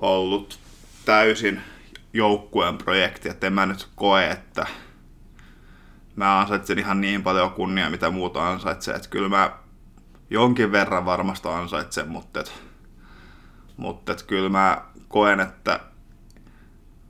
ollut 0.01 0.59
täysin 1.05 1.61
joukkueen 2.13 2.77
projekti, 2.77 3.29
että 3.29 3.47
en 3.47 3.53
mä 3.53 3.65
nyt 3.65 3.87
koe, 3.95 4.29
että 4.29 4.67
mä 6.15 6.39
ansaitsen 6.39 6.79
ihan 6.79 7.01
niin 7.01 7.23
paljon 7.23 7.51
kunnia, 7.51 7.89
mitä 7.89 8.09
muuta 8.09 8.49
ansaitsee, 8.49 8.95
että 8.95 9.09
kyllä 9.09 9.29
mä 9.29 9.51
jonkin 10.29 10.71
verran 10.71 11.05
varmasti 11.05 11.47
ansaitsen, 11.47 12.07
mutta, 12.07 12.39
et, 12.39 12.53
mutta 13.77 14.11
et 14.11 14.23
kyllä 14.23 14.49
mä 14.49 14.81
koen, 15.07 15.39
että 15.39 15.79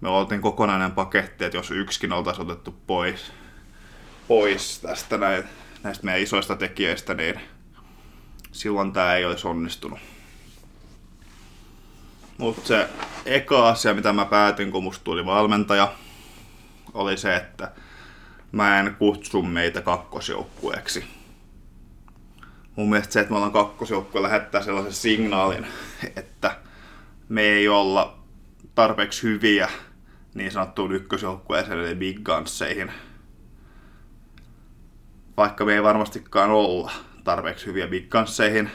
me 0.02 0.10
oltiin 0.10 0.42
kokonainen 0.42 0.92
paketti, 0.92 1.46
että 1.46 1.58
jos 1.58 1.72
yksikin 1.72 2.14
oltaisiin 2.14 2.52
otettu 2.52 2.76
pois, 2.88 3.32
pois 4.28 4.80
tästä 4.80 5.18
näin, 5.18 5.44
näistä 5.84 6.06
meidän 6.06 6.22
isoista 6.22 6.56
tekijöistä, 6.56 7.14
niin 7.14 7.40
silloin 8.52 8.94
tämä 8.94 9.16
ei 9.16 9.26
olisi 9.26 9.48
onnistunut. 9.48 10.00
Mutta 12.38 12.68
se 12.68 12.90
eka 13.26 13.70
asia, 13.70 13.94
mitä 13.94 14.14
mä 14.14 14.26
päätin, 14.26 14.72
kun 14.72 14.84
musta 14.84 15.04
tuli 15.04 15.26
valmentaja, 15.26 15.94
oli 16.94 17.18
se, 17.18 17.36
että 17.36 17.72
mä 18.52 18.80
en 18.80 18.96
kutsu 19.00 19.42
meitä 19.42 19.82
kakkosjoukkueeksi. 19.82 21.04
Mun 22.76 22.90
mielestä 22.90 23.14
se, 23.14 23.20
että 23.20 23.32
me 23.32 23.36
ollaan 23.36 23.52
kakkosjoukkue, 23.52 24.22
lähettää 24.22 24.62
sellaisen 24.62 24.94
signaalin, 24.94 25.68
että 26.16 26.58
me 27.30 27.42
ei 27.42 27.68
olla 27.68 28.18
tarpeeksi 28.76 29.24
hyviä 29.24 29.70
niin 30.34 30.52
sanottuun 30.52 30.92
ykkösjoukkueeseen 30.92 31.80
eli 31.80 31.96
Big 31.96 32.24
Gunsseihin. 32.24 32.92
Vaikka 35.38 35.66
me 35.66 35.74
ei 35.74 35.84
varmastikaan 35.84 36.52
olla 36.52 36.92
tarpeeksi 37.24 37.66
hyviä 37.66 37.88
Big 37.88 38.10
Gunsseihin, 38.10 38.72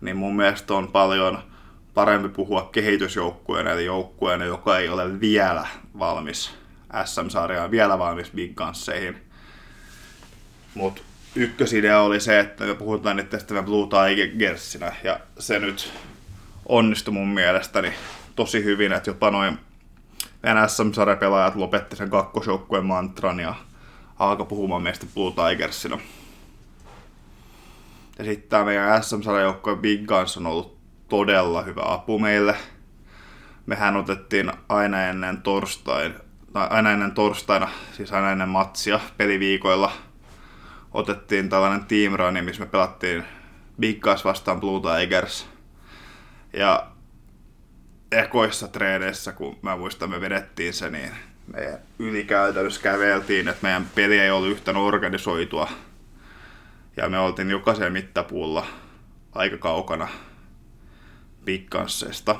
niin 0.00 0.16
mun 0.16 0.36
mielestä 0.36 0.74
on 0.74 0.88
paljon 0.88 1.49
parempi 1.94 2.28
puhua 2.28 2.68
kehitysjoukkueen 2.72 3.66
eli 3.66 3.84
joukkueen, 3.84 4.40
joka 4.40 4.78
ei 4.78 4.88
ole 4.88 5.20
vielä 5.20 5.66
valmis 5.98 6.54
SM-sarjaan, 7.04 7.70
vielä 7.70 7.98
valmis 7.98 8.30
Big 8.30 8.54
Gunsseihin. 8.56 9.16
Mutta 10.74 11.02
ykkösidea 11.34 12.00
oli 12.00 12.20
se, 12.20 12.38
että 12.38 12.64
me 12.64 12.74
puhutaan 12.74 13.16
nyt 13.16 13.30
tästä 13.30 13.62
Blue 13.62 13.88
Tigersinä, 13.88 14.92
ja 15.04 15.20
se 15.38 15.58
nyt 15.58 15.92
onnistui 16.66 17.14
mun 17.14 17.28
mielestäni 17.28 17.92
tosi 18.36 18.64
hyvin, 18.64 18.92
että 18.92 19.10
jopa 19.10 19.30
noin 19.30 19.58
meidän 20.42 20.70
SM-sarjapelaajat 20.70 21.56
lopetti 21.56 21.96
sen 21.96 22.10
kakkosjoukkueen 22.10 22.86
mantran 22.86 23.40
ja 23.40 23.54
alkoi 24.18 24.46
puhumaan 24.46 24.82
meistä 24.82 25.06
Blue 25.14 25.32
Tigersina. 25.32 25.98
Ja 28.18 28.24
sitten 28.24 28.48
tämä 28.48 28.64
meidän 28.64 29.04
SM-sarjajoukkojen 29.04 29.78
Big 29.78 30.06
Guns 30.06 30.36
on 30.36 30.46
ollut 30.46 30.79
todella 31.10 31.62
hyvä 31.62 31.82
apu 31.84 32.18
meille. 32.18 32.56
Mehän 33.66 33.96
otettiin 33.96 34.52
aina 34.68 35.02
ennen 35.02 35.42
torstain, 35.42 36.14
tai 36.52 36.66
aina 36.70 36.92
ennen 36.92 37.12
torstaina, 37.12 37.68
siis 37.92 38.12
aina 38.12 38.32
ennen 38.32 38.48
matsia 38.48 39.00
peliviikoilla, 39.16 39.92
otettiin 40.92 41.48
tällainen 41.48 41.84
team 41.84 42.12
run, 42.12 42.44
missä 42.44 42.62
me 42.64 42.70
pelattiin 42.70 43.24
Big 43.80 44.00
Guns 44.00 44.24
vastaan 44.24 44.60
Blue 44.60 44.80
Tigers. 44.80 45.48
Ja 46.52 46.86
ekoissa 48.12 48.68
treeneissä, 48.68 49.32
kun 49.32 49.58
mä 49.62 49.76
muistan, 49.76 50.10
me 50.10 50.20
vedettiin 50.20 50.74
se, 50.74 50.90
niin 50.90 51.10
meidän 51.54 51.78
ylikäytännössä 51.98 52.82
käveltiin, 52.82 53.48
että 53.48 53.62
meidän 53.62 53.86
peli 53.94 54.18
ei 54.18 54.30
ollut 54.30 54.50
yhtään 54.50 54.76
organisoitua. 54.76 55.68
Ja 56.96 57.08
me 57.08 57.18
oltiin 57.18 57.50
jokaisen 57.50 57.92
mittapuulla 57.92 58.66
aika 59.32 59.58
kaukana 59.58 60.08
pikkansseista. 61.44 62.36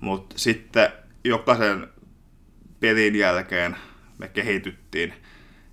Mutta 0.00 0.38
sitten 0.38 0.92
jokaisen 1.24 1.88
pelin 2.80 3.16
jälkeen 3.16 3.76
me 4.18 4.28
kehityttiin. 4.28 5.14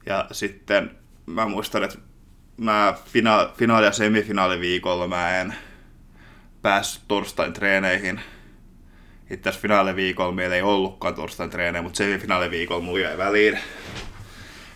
Ja 0.06 0.28
sitten 0.32 0.98
mä 1.26 1.46
muistan, 1.46 1.84
että 1.84 1.98
mä 2.58 2.94
fina- 3.06 3.54
finaali- 3.58 3.86
ja 3.86 3.92
semifinaaliviikolla 3.92 5.08
mä 5.08 5.38
en 5.38 5.56
päässyt 6.62 7.04
torstain 7.08 7.54
treeneihin. 7.54 8.22
Itse 9.30 9.50
asiassa 9.50 9.62
finaaliviikolla 9.62 10.32
meillä 10.32 10.56
ei 10.56 10.62
ollutkaan 10.62 11.16
torstain 11.16 11.50
treenejä, 11.50 11.82
mutta 11.82 11.98
semifinaaliviikolla 11.98 12.86
mulla 12.86 13.00
jäi 13.00 13.18
väliin. 13.18 13.60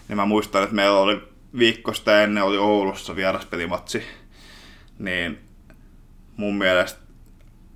Niin 0.08 0.18
mä 0.18 0.26
muistan, 0.26 0.64
että 0.64 0.76
meillä 0.76 1.00
oli 1.00 1.22
viikkosta 1.58 2.22
ennen 2.22 2.44
oli 2.44 2.58
Oulussa 2.58 3.16
vieraspelimatsi. 3.16 4.04
Niin 5.00 5.40
mun 6.38 6.58
mielestä 6.58 7.03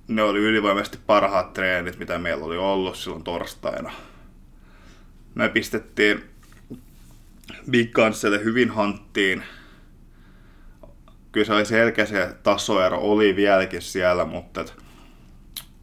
ne 0.08 0.22
oli 0.22 0.38
ylivoimaisesti 0.38 0.98
parhaat 1.06 1.52
treenit, 1.52 1.98
mitä 1.98 2.18
meillä 2.18 2.44
oli 2.44 2.56
ollut 2.56 2.96
silloin 2.96 3.24
torstaina. 3.24 3.92
Me 5.34 5.48
pistettiin 5.48 6.24
Big 7.70 7.92
Gunsille 7.92 8.44
hyvin 8.44 8.70
hanttiin. 8.70 9.42
Kyllä 11.32 11.46
se 11.46 11.52
oli 11.52 11.64
selkeä 11.64 12.06
se 12.06 12.34
tasoero, 12.42 12.98
oli 12.98 13.36
vieläkin 13.36 13.82
siellä, 13.82 14.24
mutta 14.24 14.64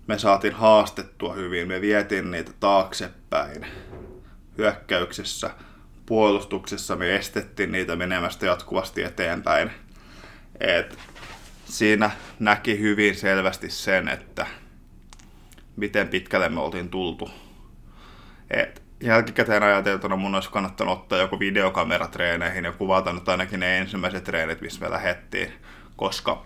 me 0.08 0.20
saatiin 0.20 0.54
haastettua 0.54 1.34
hyvin, 1.34 1.68
me 1.68 1.82
vietiin 1.82 2.32
niitä 2.32 2.52
taaksepäin 2.60 3.66
hyökkäyksessä, 4.58 5.50
puolustuksessa 6.06 6.96
me 6.96 7.16
estettiin 7.16 7.72
niitä 7.72 7.96
menemästä 7.96 8.46
jatkuvasti 8.46 9.04
eteenpäin. 9.04 9.72
Et 10.60 10.98
siinä 11.66 12.12
näki 12.40 12.80
hyvin 12.80 13.16
selvästi 13.16 13.70
sen, 13.70 14.08
että 14.08 14.48
miten 15.76 16.08
pitkälle 16.08 16.50
me 16.50 16.60
oltiin 16.60 16.90
tultu. 16.90 17.32
Et 18.52 18.84
jälkikäteen 19.04 19.64
ajateltuna 19.64 20.16
mun 20.16 20.36
olisi 20.36 20.50
kannattanut 20.50 21.00
ottaa 21.00 21.20
joku 21.20 21.40
videokameratreeneihin 21.40 22.66
ja 22.66 22.72
kuvata 22.72 23.14
nyt 23.14 23.30
ainakin 23.30 23.60
ne 23.60 23.78
ensimmäiset 23.78 24.24
treenit, 24.24 24.62
missä 24.62 24.82
me 24.82 24.92
lähettiin, 24.92 25.54
koska 25.96 26.46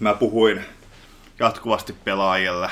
mä 0.00 0.14
puhuin 0.14 0.64
jatkuvasti 1.38 1.92
pelaajille, 1.92 2.70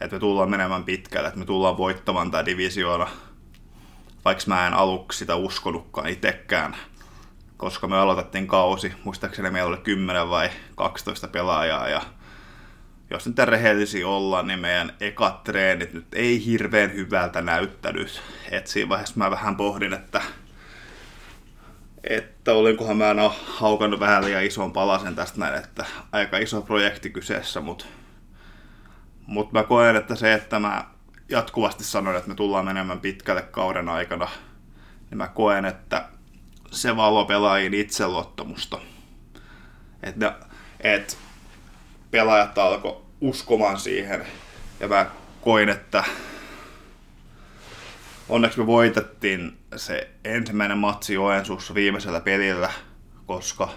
että 0.00 0.16
me 0.16 0.20
tullaan 0.20 0.50
menemään 0.50 0.84
pitkälle, 0.84 1.28
että 1.28 1.40
me 1.40 1.46
tullaan 1.46 1.76
voittamaan 1.76 2.30
tämä 2.30 2.46
divisioona, 2.46 3.10
vaikka 4.24 4.44
mä 4.46 4.66
en 4.66 4.74
aluksi 4.74 5.18
sitä 5.18 5.34
uskonutkaan 5.34 6.08
itsekään, 6.08 6.76
koska 7.56 7.88
me 7.88 7.98
aloitettiin 7.98 8.46
kausi, 8.46 8.92
muistaakseni 9.04 9.50
meillä 9.50 9.68
oli 9.68 9.76
10 9.76 10.30
vai 10.30 10.50
12 10.74 11.28
pelaajaa 11.28 11.88
ja 11.88 12.02
jos 13.10 13.26
nyt 13.26 13.38
rehellisiä 13.38 14.08
ollaan, 14.08 14.46
niin 14.46 14.58
meidän 14.58 14.92
ekat 15.00 15.44
treenit 15.44 15.92
nyt 15.92 16.14
ei 16.14 16.46
hirveän 16.46 16.94
hyvältä 16.94 17.42
näyttänyt. 17.42 18.22
Et 18.50 18.66
siinä 18.66 18.88
vaiheessa 18.88 19.14
mä 19.16 19.30
vähän 19.30 19.56
pohdin, 19.56 19.92
että, 19.92 20.22
että 22.04 22.52
olinkohan 22.52 22.96
mä 22.96 23.14
haukannut 23.46 24.00
vähän 24.00 24.24
liian 24.24 24.44
ison 24.44 24.72
palasen 24.72 25.14
tästä 25.14 25.40
näin, 25.40 25.54
että 25.54 25.84
aika 26.12 26.38
iso 26.38 26.62
projekti 26.62 27.10
kyseessä, 27.10 27.60
mutta 27.60 27.84
mut 29.26 29.52
mä 29.52 29.62
koen, 29.62 29.96
että 29.96 30.14
se, 30.14 30.32
että 30.32 30.58
mä 30.58 30.84
jatkuvasti 31.28 31.84
sanoin, 31.84 32.16
että 32.16 32.28
me 32.28 32.34
tullaan 32.34 32.64
menemään 32.64 33.00
pitkälle 33.00 33.42
kauden 33.42 33.88
aikana, 33.88 34.28
niin 35.10 35.18
mä 35.18 35.28
koen, 35.28 35.64
että 35.64 36.08
se 36.74 36.96
valo 36.96 37.24
pelaajien 37.24 37.74
itseluottamusta. 37.74 38.78
Että 40.02 40.38
et 40.80 41.18
pelaajat 42.10 42.58
alkoi 42.58 43.02
uskomaan 43.20 43.78
siihen. 43.78 44.26
Ja 44.80 44.88
mä 44.88 45.06
koin, 45.40 45.68
että 45.68 46.04
onneksi 48.28 48.58
me 48.58 48.66
voitettiin 48.66 49.58
se 49.76 50.10
ensimmäinen 50.24 50.78
matsi 50.78 51.14
Joensuussa 51.14 51.74
viimeisellä 51.74 52.20
pelillä, 52.20 52.72
koska 53.26 53.68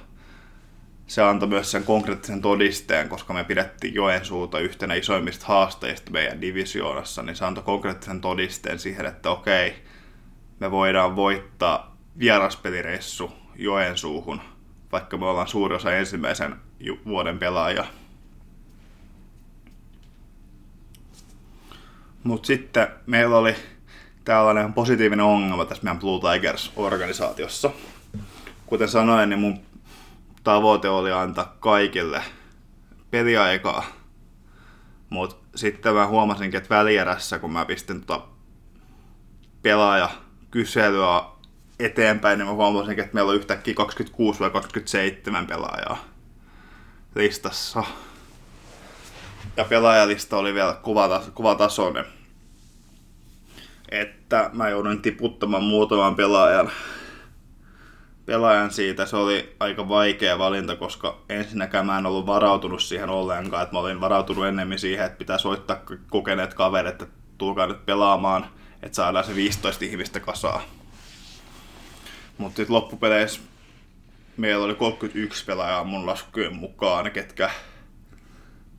se 1.07 1.21
antoi 1.21 1.49
myös 1.49 1.71
sen 1.71 1.83
konkreettisen 1.83 2.41
todisteen, 2.41 3.09
koska 3.09 3.33
me 3.33 3.43
pidettiin 3.43 3.93
Joensuuta 3.93 4.59
yhtenä 4.59 4.93
isoimmista 4.93 5.45
haasteista 5.47 6.11
meidän 6.11 6.41
divisioonassa, 6.41 7.23
niin 7.23 7.35
se 7.35 7.45
antoi 7.45 7.63
konkreettisen 7.63 8.21
todisteen 8.21 8.79
siihen, 8.79 9.05
että 9.05 9.29
okei, 9.29 9.75
me 10.59 10.71
voidaan 10.71 11.15
voittaa 11.15 11.96
vieraspelireissu 12.19 13.31
Joensuuhun, 13.55 14.41
vaikka 14.91 15.17
me 15.17 15.25
ollaan 15.25 15.47
suuri 15.47 15.75
osa 15.75 15.91
ensimmäisen 15.93 16.55
vuoden 17.05 17.39
pelaajia. 17.39 17.85
Mutta 22.23 22.47
sitten 22.47 22.87
meillä 23.05 23.37
oli 23.37 23.55
tällainen 24.23 24.73
positiivinen 24.73 25.25
ongelma 25.25 25.65
tässä 25.65 25.83
meidän 25.83 25.99
Blue 25.99 26.19
Tigers-organisaatiossa. 26.19 27.69
Kuten 28.65 28.87
sanoin, 28.87 29.29
niin 29.29 29.39
mun 29.39 29.59
tavoite 30.43 30.89
oli 30.89 31.11
antaa 31.11 31.55
kaikille 31.59 32.23
peliaikaa. 33.11 33.85
Mutta 35.09 35.35
sitten 35.55 35.93
mä 35.93 36.07
huomasinkin, 36.07 36.57
että 36.57 36.75
välierässä, 36.75 37.39
kun 37.39 37.53
mä 37.53 37.65
pistin 37.65 38.01
tota 38.01 38.27
pelaaja 39.61 40.09
kyselyä 40.51 41.23
eteenpäin, 41.79 42.39
niin 42.39 42.47
mä 42.47 42.53
huomasin, 42.53 42.99
että 42.99 43.13
meillä 43.13 43.29
on 43.29 43.35
yhtäkkiä 43.35 43.73
26 43.73 44.39
vai 44.39 44.49
27 44.49 45.47
pelaajaa 45.47 45.97
listassa. 47.15 47.83
Ja 49.57 49.65
pelaajalista 49.65 50.37
oli 50.37 50.53
vielä 50.53 50.81
kuvatasoinen. 51.33 52.05
että 53.89 54.49
mä 54.53 54.69
joudun 54.69 55.01
tiputtamaan 55.01 55.63
muutaman 55.63 56.15
pelaajan, 56.15 56.71
pelaajan 58.25 58.71
siitä. 58.71 59.05
Se 59.05 59.15
oli 59.15 59.55
aika 59.59 59.89
vaikea 59.89 60.39
valinta, 60.39 60.75
koska 60.75 61.21
ensinnäkään 61.29 61.85
mä 61.85 61.97
en 61.97 62.05
ollut 62.05 62.25
varautunut 62.25 62.81
siihen 62.81 63.09
ollenkaan. 63.09 63.63
Että 63.63 63.75
mä 63.75 63.79
olin 63.79 64.01
varautunut 64.01 64.45
ennemmin 64.45 64.79
siihen, 64.79 65.05
että 65.05 65.17
pitää 65.17 65.37
soittaa 65.37 65.81
kokeneet 66.09 66.53
kaverit, 66.53 67.01
että 67.01 67.05
tulkaa 67.37 67.67
nyt 67.67 67.85
pelaamaan, 67.85 68.45
että 68.83 68.95
saadaan 68.95 69.25
se 69.25 69.35
15 69.35 69.85
ihmistä 69.85 70.19
kasaa. 70.19 70.76
Mutta 72.37 72.57
sitten 72.57 72.75
loppupeleissä 72.75 73.41
meillä 74.37 74.65
oli 74.65 74.75
31 74.75 75.45
pelaajaa 75.45 75.83
mun 75.83 76.05
laskujen 76.05 76.55
mukaan, 76.55 77.11
ketkä 77.11 77.49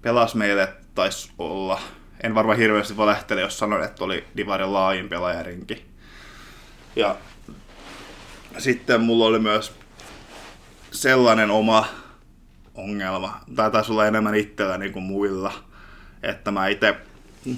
pelas 0.02 0.34
meille 0.34 0.72
taisi 0.94 1.32
olla 1.38 1.80
en 2.22 2.34
varmaan 2.34 2.58
hirveästi 2.58 2.96
valehtele, 2.96 3.40
jos 3.40 3.58
sanon, 3.58 3.84
että 3.84 4.04
oli 4.04 4.24
Divarin 4.36 4.72
laajin 4.72 5.08
pelaajarinki. 5.08 5.86
Ja 6.96 7.16
sitten 8.58 9.00
mulla 9.00 9.24
oli 9.24 9.38
myös 9.38 9.72
sellainen 10.90 11.50
oma 11.50 11.88
ongelma, 12.74 13.40
tai 13.56 13.70
taisi 13.70 13.92
olla 13.92 14.06
enemmän 14.06 14.34
itselläni 14.34 14.90
kuin 14.90 15.02
muilla, 15.02 15.52
että 16.22 16.50
mä 16.50 16.68
itse 16.68 16.96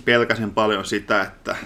pelkäsin 0.05 0.55
paljon 0.55 0.85
sitä, 0.85 1.23
että 1.23 1.57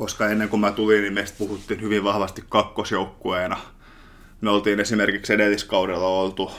koska 0.00 0.28
ennen 0.28 0.48
kuin 0.48 0.60
mä 0.60 0.72
tulin, 0.72 1.02
niin 1.02 1.12
meistä 1.12 1.38
puhuttiin 1.38 1.80
hyvin 1.80 2.04
vahvasti 2.04 2.44
kakkosjoukkueena. 2.48 3.56
Me 4.40 4.50
oltiin 4.50 4.80
esimerkiksi 4.80 5.32
edelliskaudella 5.32 6.06
oltu 6.06 6.50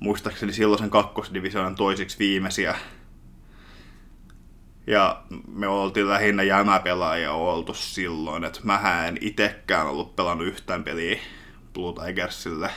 muistaakseni 0.00 0.52
silloisen 0.52 0.90
kakkosdivisioonan 0.90 1.74
toisiksi 1.74 2.18
viimeisiä. 2.18 2.74
Ja 4.86 5.22
me 5.48 5.68
oltiin 5.68 6.08
lähinnä 6.08 6.42
jämäpelaajia 6.42 7.32
oltu 7.32 7.74
silloin, 7.74 8.44
että 8.44 8.60
mä 8.62 9.06
en 9.06 9.18
itekään 9.20 9.86
ollut 9.86 10.16
pelannut 10.16 10.46
yhtään 10.46 10.84
peliä 10.84 11.18
Blue 11.74 12.06
Tigersille. 12.06 12.70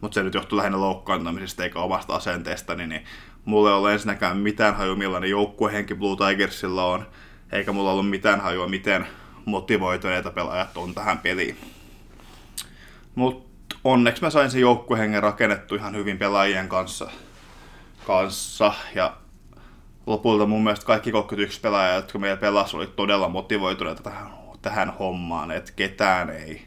Mutta 0.00 0.14
se 0.14 0.22
nyt 0.22 0.34
johtuu 0.34 0.58
lähinnä 0.58 0.80
loukkaantamisesta 0.80 1.64
eikä 1.64 1.78
omasta 1.78 2.14
asenteestani, 2.14 2.86
niin 2.86 3.04
mulla 3.44 3.70
ei 3.70 3.76
ole 3.76 3.92
ensinnäkään 3.92 4.36
mitään 4.36 4.76
hajua 4.76 4.96
millainen 4.96 5.30
joukkuehenki 5.30 5.94
Blue 5.94 6.16
Tigersilla 6.16 6.84
on, 6.84 7.06
eikä 7.52 7.72
mulla 7.72 7.92
ollut 7.92 8.10
mitään 8.10 8.40
hajua 8.40 8.68
miten 8.68 9.06
motivoituneita 9.44 10.30
pelaajat 10.30 10.76
on 10.76 10.94
tähän 10.94 11.18
peliin. 11.18 11.56
Mutta 13.14 13.76
onneksi 13.84 14.22
mä 14.22 14.30
sain 14.30 14.50
sen 14.50 14.60
joukkuehengen 14.60 15.22
rakennettu 15.22 15.74
ihan 15.74 15.96
hyvin 15.96 16.18
pelaajien 16.18 16.68
kanssa. 16.68 17.10
kanssa 18.06 18.72
ja 18.94 19.16
lopulta 20.06 20.46
mun 20.46 20.64
mielestä 20.64 20.86
kaikki 20.86 21.12
31 21.12 21.60
pelaajaa, 21.60 21.96
jotka 21.96 22.18
meillä 22.18 22.36
pelasi, 22.36 22.76
oli 22.76 22.86
todella 22.86 23.28
motivoituneita 23.28 24.02
tähän, 24.02 24.28
tähän 24.62 24.90
hommaan, 24.98 25.50
että 25.50 25.72
ketään 25.76 26.30
ei 26.30 26.66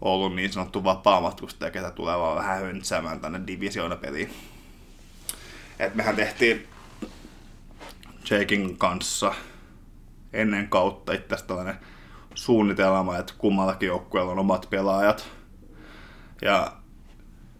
ollut 0.00 0.34
niin 0.34 0.52
sanottu 0.52 0.84
vapaamatkustaja, 0.84 1.70
ketä 1.70 1.90
tulee 1.90 2.18
vaan 2.18 2.36
vähän 2.36 2.60
höntsäämään 2.60 3.20
tänne 3.20 3.40
divisioonapeliin. 3.46 4.30
Et 5.78 5.94
mehän 5.94 6.16
tehtiin 6.16 6.68
Jakein 8.30 8.78
kanssa 8.78 9.34
ennen 10.32 10.68
kautta 10.68 11.12
itse 11.12 11.36
tällainen 11.46 11.78
suunnitelma, 12.34 13.18
että 13.18 13.34
kummallakin 13.38 13.86
joukkueella 13.86 14.32
on 14.32 14.38
omat 14.38 14.66
pelaajat, 14.70 15.28
ja 16.42 16.72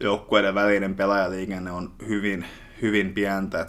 joukkueiden 0.01 0.55
välinen 0.55 0.95
pelaajaliikenne 0.95 1.71
on 1.71 1.93
hyvin, 2.09 2.47
hyvin 2.83 3.15
pientä. 3.15 3.67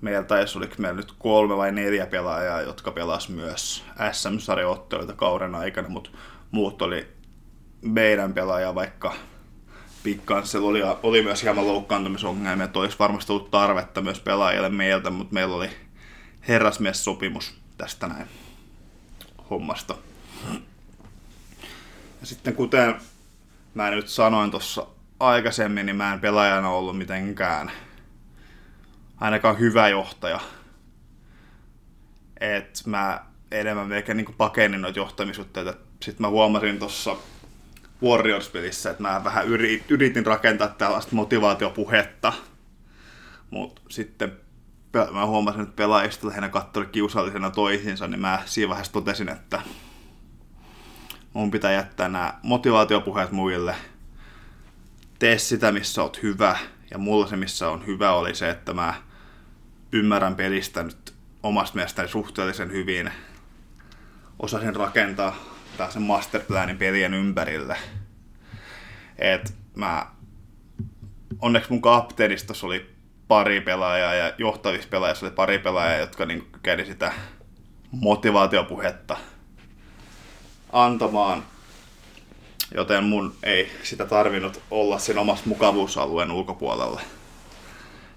Meillä 0.00 0.22
taisi 0.22 0.58
oliko 0.58 0.74
meillä 0.78 0.96
nyt 0.96 1.14
kolme 1.18 1.56
vai 1.56 1.72
neljä 1.72 2.06
pelaajaa, 2.06 2.62
jotka 2.62 2.90
pelas 2.90 3.28
myös 3.28 3.84
SM-sarjaotteluita 4.12 5.12
kauden 5.12 5.54
aikana, 5.54 5.88
mutta 5.88 6.10
muut 6.50 6.82
oli 6.82 7.06
meidän 7.82 8.34
pelaaja, 8.34 8.74
vaikka 8.74 9.14
Pikkansel 10.02 10.64
oli, 10.64 10.80
oli 11.02 11.22
myös 11.22 11.42
hieman 11.42 11.66
loukkaantumisongelmia, 11.66 12.64
että 12.64 12.78
olisi 12.78 12.98
varmasti 12.98 13.32
ollut 13.32 13.50
tarvetta 13.50 14.00
myös 14.00 14.20
pelaajille 14.20 14.68
meiltä, 14.68 15.10
mutta 15.10 15.34
meillä 15.34 15.56
oli 15.56 15.70
herrasmies-sopimus 16.48 17.54
tästä 17.78 18.06
näin 18.06 18.26
hommasta. 19.50 19.94
Ja 22.20 22.26
sitten 22.26 22.54
kuten 22.54 22.94
mä 23.74 23.90
nyt 23.90 24.08
sanoin 24.08 24.50
tuossa 24.50 24.86
aikaisemmin, 25.20 25.86
niin 25.86 25.96
mä 25.96 26.12
en 26.12 26.20
pelaajana 26.20 26.68
ollut 26.68 26.98
mitenkään 26.98 27.72
ainakaan 29.20 29.58
hyvä 29.58 29.88
johtaja. 29.88 30.40
Et 32.40 32.82
mä 32.86 33.24
enemmän 33.50 33.92
ehkä 33.92 34.14
niin 34.14 34.34
pakenin 34.38 34.80
noita 34.80 34.98
johtamisutteita. 34.98 35.74
Sitten 36.02 36.26
mä 36.26 36.28
huomasin 36.28 36.78
tuossa 36.78 37.16
Warriors-pelissä, 38.02 38.90
että 38.90 39.02
mä 39.02 39.24
vähän 39.24 39.46
yritin 39.88 40.26
rakentaa 40.26 40.68
tällaista 40.68 41.16
motivaatiopuhetta 41.16 42.32
Mutta 43.50 43.82
sitten 43.88 44.32
mä 45.12 45.26
huomasin, 45.26 45.60
että 45.60 45.76
pelaajista 45.76 46.26
lähinnä 46.26 46.48
katsoi 46.48 46.86
kiusallisena 46.86 47.50
toisinsa, 47.50 48.08
niin 48.08 48.20
mä 48.20 48.42
siinä 48.44 48.68
vaiheessa 48.68 48.92
totesin, 48.92 49.28
että 49.28 49.62
mun 51.32 51.50
pitää 51.50 51.72
jättää 51.72 52.08
nämä 52.08 52.34
motivaatiopuheet 52.42 53.30
muille. 53.32 53.74
Tee 55.18 55.38
sitä, 55.38 55.72
missä 55.72 56.02
oot 56.02 56.22
hyvä. 56.22 56.58
Ja 56.90 56.98
mulla 56.98 57.26
se, 57.26 57.36
missä 57.36 57.68
on 57.68 57.86
hyvä, 57.86 58.12
oli 58.12 58.34
se, 58.34 58.50
että 58.50 58.72
mä 58.72 58.94
ymmärrän 59.92 60.36
pelistä 60.36 60.82
nyt 60.82 61.14
omasta 61.42 61.74
mielestäni 61.74 62.08
suhteellisen 62.08 62.72
hyvin. 62.72 63.10
Osasin 64.38 64.76
rakentaa 64.76 65.36
sen 65.90 66.02
masterplanin 66.02 66.78
pelien 66.78 67.14
ympärille. 67.14 67.76
Et 69.18 69.54
mä, 69.74 70.06
onneksi 71.40 71.70
mun 71.70 71.82
kapteenistossa 71.82 72.66
oli 72.66 72.91
pari 73.32 73.60
pelaajaa 73.60 74.14
ja 74.14 74.32
johtavissa 74.38 74.88
pelaajissa 74.88 75.26
oli 75.26 75.34
pari 75.34 75.58
pelaajaa, 75.58 75.98
jotka 76.00 76.26
niin 76.26 76.46
kävi 76.62 76.84
sitä 76.84 77.12
motivaatiopuhetta 77.90 79.16
antamaan. 80.72 81.42
Joten 82.74 83.04
mun 83.04 83.34
ei 83.42 83.72
sitä 83.82 84.06
tarvinnut 84.06 84.62
olla 84.70 84.98
sen 84.98 85.18
omassa 85.18 85.44
mukavuusalueen 85.46 86.30
ulkopuolella. 86.30 87.00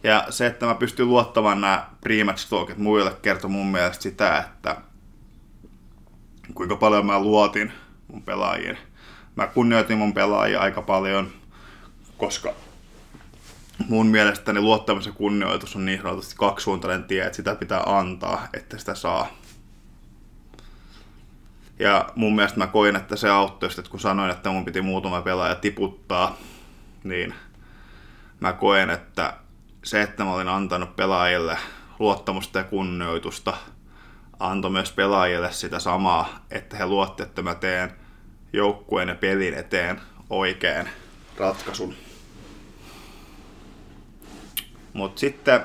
Ja 0.04 0.26
se, 0.30 0.46
että 0.46 0.66
mä 0.66 0.76
pystyn 0.76 1.10
luottamaan 1.10 1.62
nämä 1.62 1.86
pre-match 2.06 2.50
talkit 2.50 2.78
muille, 2.78 3.14
kertoo 3.22 3.50
mun 3.50 3.68
mielestä 3.68 4.04
sitä, 4.04 4.38
että 4.38 4.78
kuinka 6.54 6.76
paljon 6.76 7.06
mä 7.06 7.20
luotin 7.20 7.72
mun 8.08 8.22
pelaajiin. 8.22 8.78
Mä 9.36 9.48
kunnioitin 9.48 9.98
mun 9.98 10.14
pelaajia 10.14 10.62
aika 10.62 10.82
paljon, 10.82 11.32
koska 12.18 12.54
mun 13.90 14.08
mielestäni 14.08 14.62
luottamus 14.62 15.06
ja 15.06 15.12
kunnioitus 15.12 15.76
on 15.76 15.86
niin 15.86 16.02
sanotusti 16.02 16.36
kaksisuuntainen 16.38 17.04
tie, 17.04 17.26
että 17.26 17.36
sitä 17.36 17.56
pitää 17.56 17.84
antaa, 17.86 18.48
että 18.54 18.78
sitä 18.78 18.96
saa. 18.96 19.28
Ja 21.80 22.10
mun 22.16 22.36
mielestä 22.36 22.60
mä 22.60 22.68
koin, 22.68 22.96
että 22.96 23.16
se 23.16 23.30
auttoi, 23.30 23.70
että 23.78 23.92
kun 23.92 24.00
sanoin, 24.00 24.32
että 24.32 24.50
mun 24.50 24.66
piti 24.66 24.82
muutama 24.82 25.22
pelaaja 25.22 25.56
tiputtaa, 25.56 26.38
niin 27.04 27.34
mä 28.40 28.54
koen, 28.54 28.90
että 28.90 29.34
se, 29.84 30.02
että 30.02 30.24
mä 30.24 30.34
olin 30.34 30.48
antanut 30.48 30.96
pelaajille 30.96 31.58
luottamusta 32.00 32.60
ja 32.60 32.64
kunnioitusta, 32.64 33.54
antoi 34.40 34.72
myös 34.72 34.92
pelaajille 34.92 35.52
sitä 35.52 35.80
samaa, 35.80 36.46
että 36.52 36.78
he 36.78 36.86
luotti, 36.86 37.24
että 37.24 37.42
mä 37.42 37.56
teen 37.56 37.92
joukkueen 38.54 39.10
ja 39.10 39.16
pelin 39.16 39.54
eteen 39.54 40.02
oikein 40.30 40.90
ratkaisun. 41.38 42.05
Mutta 44.96 45.20
sitten 45.20 45.62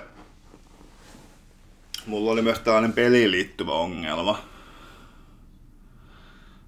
mulla 2.06 2.30
oli 2.30 2.42
myös 2.42 2.58
tällainen 2.58 2.92
peliin 2.92 3.30
liittyvä 3.30 3.72
ongelma, 3.72 4.38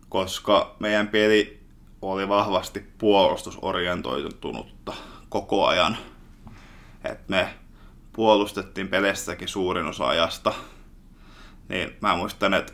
koska 0.09 0.77
meidän 0.79 1.09
peli 1.09 1.61
oli 2.03 2.29
vahvasti 2.29 2.81
puolustusorientoitunutta 2.99 4.93
koko 5.29 5.67
ajan. 5.67 5.97
Et 7.05 7.29
me 7.29 7.55
puolustettiin 8.13 8.89
pelessäkin 8.89 9.49
suurin 9.49 9.87
osa 9.87 10.09
ajasta. 10.09 10.53
Niin 11.69 11.97
mä 12.01 12.17
muistan, 12.17 12.55
että 12.55 12.73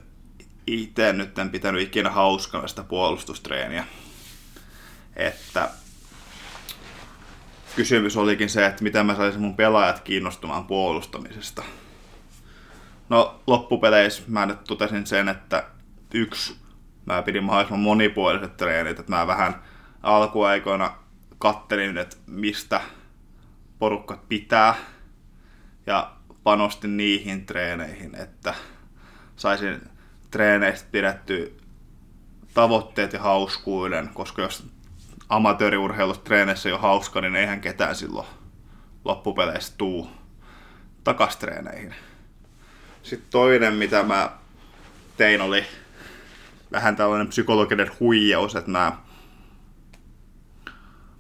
itse 0.67 1.13
nyt 1.13 1.39
en 1.39 1.51
pitänyt 1.51 1.83
ikinä 1.83 2.11
hauskana 2.11 2.69
sitä 2.69 2.83
puolustustreeniä. 2.83 3.87
Että 5.17 5.71
kysymys 7.79 8.17
olikin 8.17 8.49
se, 8.49 8.67
että 8.67 8.83
miten 8.83 9.07
mä 9.07 9.15
saisin 9.15 9.41
mun 9.41 9.57
pelaajat 9.57 10.01
kiinnostumaan 10.01 10.65
puolustamisesta. 10.65 11.63
No 13.09 13.41
loppupeleissä 13.47 14.23
mä 14.27 14.47
nyt 14.47 14.65
totesin 14.65 15.07
sen, 15.07 15.29
että 15.29 15.65
yksi, 16.15 16.57
mä 17.07 17.23
pidin 17.23 17.45
mahdollisimman 17.45 17.81
monipuoliset 17.81 18.57
treenit, 18.57 18.99
että 18.99 19.13
mä 19.13 19.27
vähän 19.27 19.63
alkuaikoina 20.03 20.95
kattelin, 21.39 21.99
että 21.99 22.17
mistä 22.27 22.81
porukkat 23.79 24.29
pitää 24.29 24.75
ja 25.87 26.13
panostin 26.43 26.97
niihin 26.97 27.47
treeneihin, 27.47 28.15
että 28.15 28.55
saisin 29.37 29.81
treeneistä 30.31 30.89
pidetty 30.93 31.57
tavoitteet 32.55 33.13
ja 33.13 33.21
hauskuuden, 33.21 34.11
koska 34.15 34.43
jos 34.43 34.67
amatööriurheilussa 35.29 36.23
treenissä 36.23 36.69
jo 36.69 36.79
hauska, 36.79 37.21
niin 37.21 37.37
eihän 37.37 37.61
ketään 37.61 37.97
silloin 37.97 38.27
loppupeleissä 39.05 39.75
tuu 39.79 40.11
takastreeneihin. 41.05 41.95
Sitten 43.03 43.31
toinen, 43.31 43.75
mitä 43.75 44.03
mä 44.03 44.31
tein, 45.17 45.41
oli 45.41 45.65
vähän 46.73 46.97
tällainen 46.97 47.29
psykologinen 47.29 47.91
huijaus, 48.01 48.57
että 48.57 48.71
mä 48.71 48.93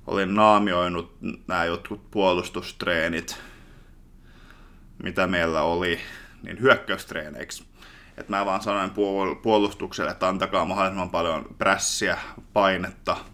olin 0.06 0.34
naamioinut 0.34 1.16
nämä 1.46 1.64
jotkut 1.64 2.10
puolustustreenit, 2.10 3.40
mitä 5.02 5.26
meillä 5.26 5.62
oli, 5.62 6.00
niin 6.42 6.60
hyökkäystreeneiksi. 6.60 7.64
Että 8.16 8.32
mä 8.32 8.46
vaan 8.46 8.62
sanoin 8.62 8.90
puolustukselle, 9.42 10.10
että 10.10 10.28
antakaa 10.28 10.64
mahdollisimman 10.64 11.10
paljon 11.10 11.54
prässiä, 11.58 12.18
painetta– 12.52 13.16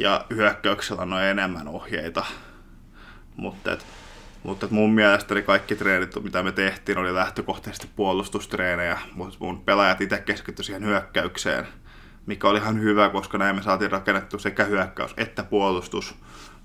ja 0.00 0.24
hyökkäyksellä 0.30 1.02
on 1.02 1.22
enemmän 1.22 1.68
ohjeita. 1.68 2.26
Mutta, 3.36 3.72
et, 3.72 3.86
mutta 4.42 4.66
et 4.66 4.72
mun 4.72 4.94
mielestäni 4.94 5.42
kaikki 5.42 5.76
treenit, 5.76 6.22
mitä 6.22 6.42
me 6.42 6.52
tehtiin, 6.52 6.98
oli 6.98 7.14
lähtökohtaisesti 7.14 7.90
puolustustreenejä, 7.96 8.98
mutta 9.14 9.36
mun 9.40 9.64
pelaajat 9.64 10.00
itse 10.00 10.18
keskittyi 10.18 10.64
siihen 10.64 10.84
hyökkäykseen, 10.84 11.66
mikä 12.26 12.48
oli 12.48 12.58
ihan 12.58 12.80
hyvä, 12.80 13.08
koska 13.08 13.38
näin 13.38 13.56
me 13.56 13.62
saatiin 13.62 13.90
rakennettu 13.90 14.38
sekä 14.38 14.64
hyökkäys 14.64 15.14
että 15.16 15.44
puolustus. 15.44 16.14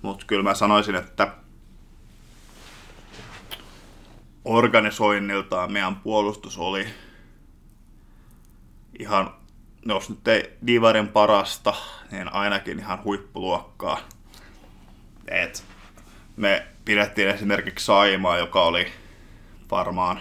Mutta 0.02 0.26
kyllä 0.26 0.44
mä 0.44 0.54
sanoisin, 0.54 0.96
että 0.96 1.28
organisoinniltaan 4.46 5.72
meidän 5.72 5.96
puolustus 5.96 6.58
oli 6.58 6.88
ihan 9.00 9.34
jos 9.86 10.10
nyt 10.10 10.28
ei 10.28 10.58
Divarin 10.68 11.08
parasta, 11.08 11.74
niin 12.12 12.34
ainakin 12.34 12.80
ihan 12.80 13.04
huippuluokkaa. 13.04 14.00
Et 15.28 15.64
me 16.38 16.68
pidettiin 16.86 17.30
esimerkiksi 17.30 17.86
Saimaa, 17.86 18.38
joka 18.38 18.64
oli 18.64 18.88
varmaan 19.72 20.20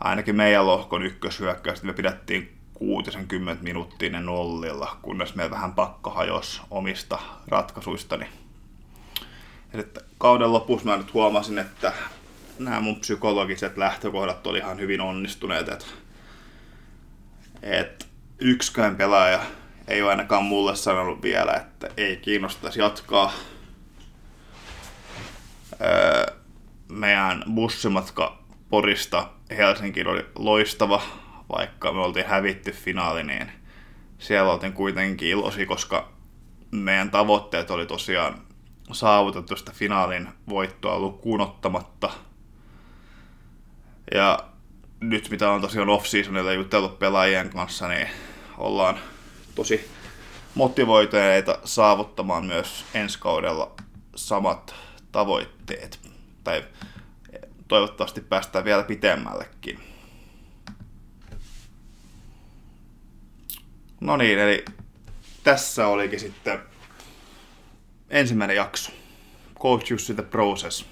ainakin 0.00 0.36
meidän 0.36 0.66
lohkon 0.66 1.02
ykköshyökkäys, 1.02 1.82
me 1.82 1.92
pidettiin 1.92 2.56
60 2.74 3.64
minuuttia 3.64 4.20
nollilla, 4.20 4.96
kunnes 5.02 5.34
me 5.34 5.50
vähän 5.50 5.74
pakko 5.74 6.10
hajos 6.10 6.62
omista 6.70 7.18
ratkaisuistani. 7.48 8.26
Ja 9.72 9.82
sitten 9.82 10.02
kauden 10.18 10.52
lopussa 10.52 10.88
mä 10.88 10.96
nyt 10.96 11.14
huomasin, 11.14 11.58
että 11.58 11.92
nämä 12.58 12.80
mun 12.80 13.00
psykologiset 13.00 13.76
lähtökohdat 13.76 14.46
oli 14.46 14.58
ihan 14.58 14.80
hyvin 14.80 15.00
onnistuneet, 15.00 15.68
että 15.68 15.86
et 17.62 18.05
yksikään 18.38 18.96
pelaaja 18.96 19.40
ei 19.88 20.02
ole 20.02 20.10
ainakaan 20.10 20.44
mulle 20.44 20.76
sanonut 20.76 21.22
vielä, 21.22 21.52
että 21.52 21.88
ei 21.96 22.16
kiinnostaisi 22.16 22.80
jatkaa. 22.80 23.32
Öö, 25.80 26.36
meidän 26.88 27.44
bussimatka 27.54 28.38
Porista 28.68 29.28
Helsinkiin 29.56 30.08
oli 30.08 30.26
loistava, 30.38 31.02
vaikka 31.56 31.92
me 31.92 32.00
oltiin 32.00 32.26
hävitty 32.26 32.72
finaali, 32.72 33.22
niin 33.22 33.52
siellä 34.18 34.52
oltiin 34.52 34.72
kuitenkin 34.72 35.28
ilosi, 35.28 35.66
koska 35.66 36.12
meidän 36.70 37.10
tavoitteet 37.10 37.70
oli 37.70 37.86
tosiaan 37.86 38.42
saavutettu 38.92 39.56
sitä 39.56 39.72
finaalin 39.72 40.28
voittoa 40.48 40.98
lukuun 40.98 41.40
ottamatta. 41.40 42.10
Ja 44.14 44.38
nyt 45.00 45.30
mitä 45.30 45.50
on 45.50 45.60
tosiaan 45.60 45.88
off-seasonilla 45.88 46.52
jutellut 46.52 46.98
pelaajien 46.98 47.50
kanssa, 47.50 47.88
niin 47.88 48.08
ollaan 48.58 48.98
tosi 49.54 49.90
motivoituneita 50.54 51.58
saavuttamaan 51.64 52.46
myös 52.46 52.84
ensi 52.94 53.18
kaudella 53.18 53.74
samat 54.16 54.74
tavoitteet. 55.12 56.00
Tai 56.44 56.64
toivottavasti 57.68 58.20
päästään 58.20 58.64
vielä 58.64 58.82
pitemmällekin. 58.82 59.80
No 64.00 64.16
niin, 64.16 64.38
eli 64.38 64.64
tässä 65.44 65.86
olikin 65.86 66.20
sitten 66.20 66.58
ensimmäinen 68.10 68.56
jakso. 68.56 68.92
Coach 69.60 69.90
Jussi 69.90 70.14
The 70.14 70.22
Process. 70.22 70.84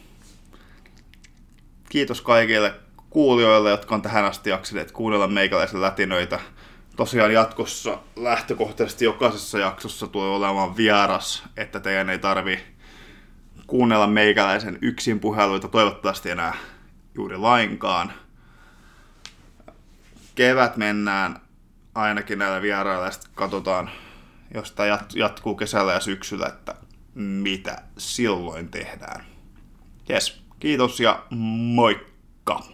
Kiitos 1.88 2.20
kaikille 2.20 2.74
kuulijoille, 3.10 3.70
jotka 3.70 3.94
on 3.94 4.02
tähän 4.02 4.24
asti 4.24 4.50
jaksaneet 4.50 4.92
kuunnella 4.92 5.28
meikäläisen 5.28 5.82
lätinöitä. 5.82 6.40
Tosiaan 6.96 7.32
jatkossa 7.32 7.98
lähtökohtaisesti 8.16 9.04
jokaisessa 9.04 9.58
jaksossa 9.58 10.06
tulee 10.06 10.28
olemaan 10.28 10.76
vieras, 10.76 11.44
että 11.56 11.80
teidän 11.80 12.10
ei 12.10 12.18
tarvi 12.18 12.60
kuunnella 13.66 14.06
meikäläisen 14.06 14.78
yksin 14.82 15.20
puheluita, 15.20 15.68
toivottavasti 15.68 16.30
enää 16.30 16.54
juuri 17.14 17.36
lainkaan. 17.36 18.12
Kevät 20.34 20.76
mennään 20.76 21.40
ainakin 21.94 22.38
näillä 22.38 22.62
vierailla, 22.62 23.04
ja 23.04 23.10
sitten 23.10 23.30
katsotaan, 23.34 23.90
jos 24.54 24.72
tämä 24.72 24.98
jatkuu 25.14 25.54
kesällä 25.54 25.92
ja 25.92 26.00
syksyllä, 26.00 26.46
että 26.46 26.74
mitä 27.14 27.82
silloin 27.98 28.68
tehdään. 28.68 29.24
Jes, 30.08 30.42
kiitos 30.60 31.00
ja 31.00 31.26
moikka! 31.74 32.73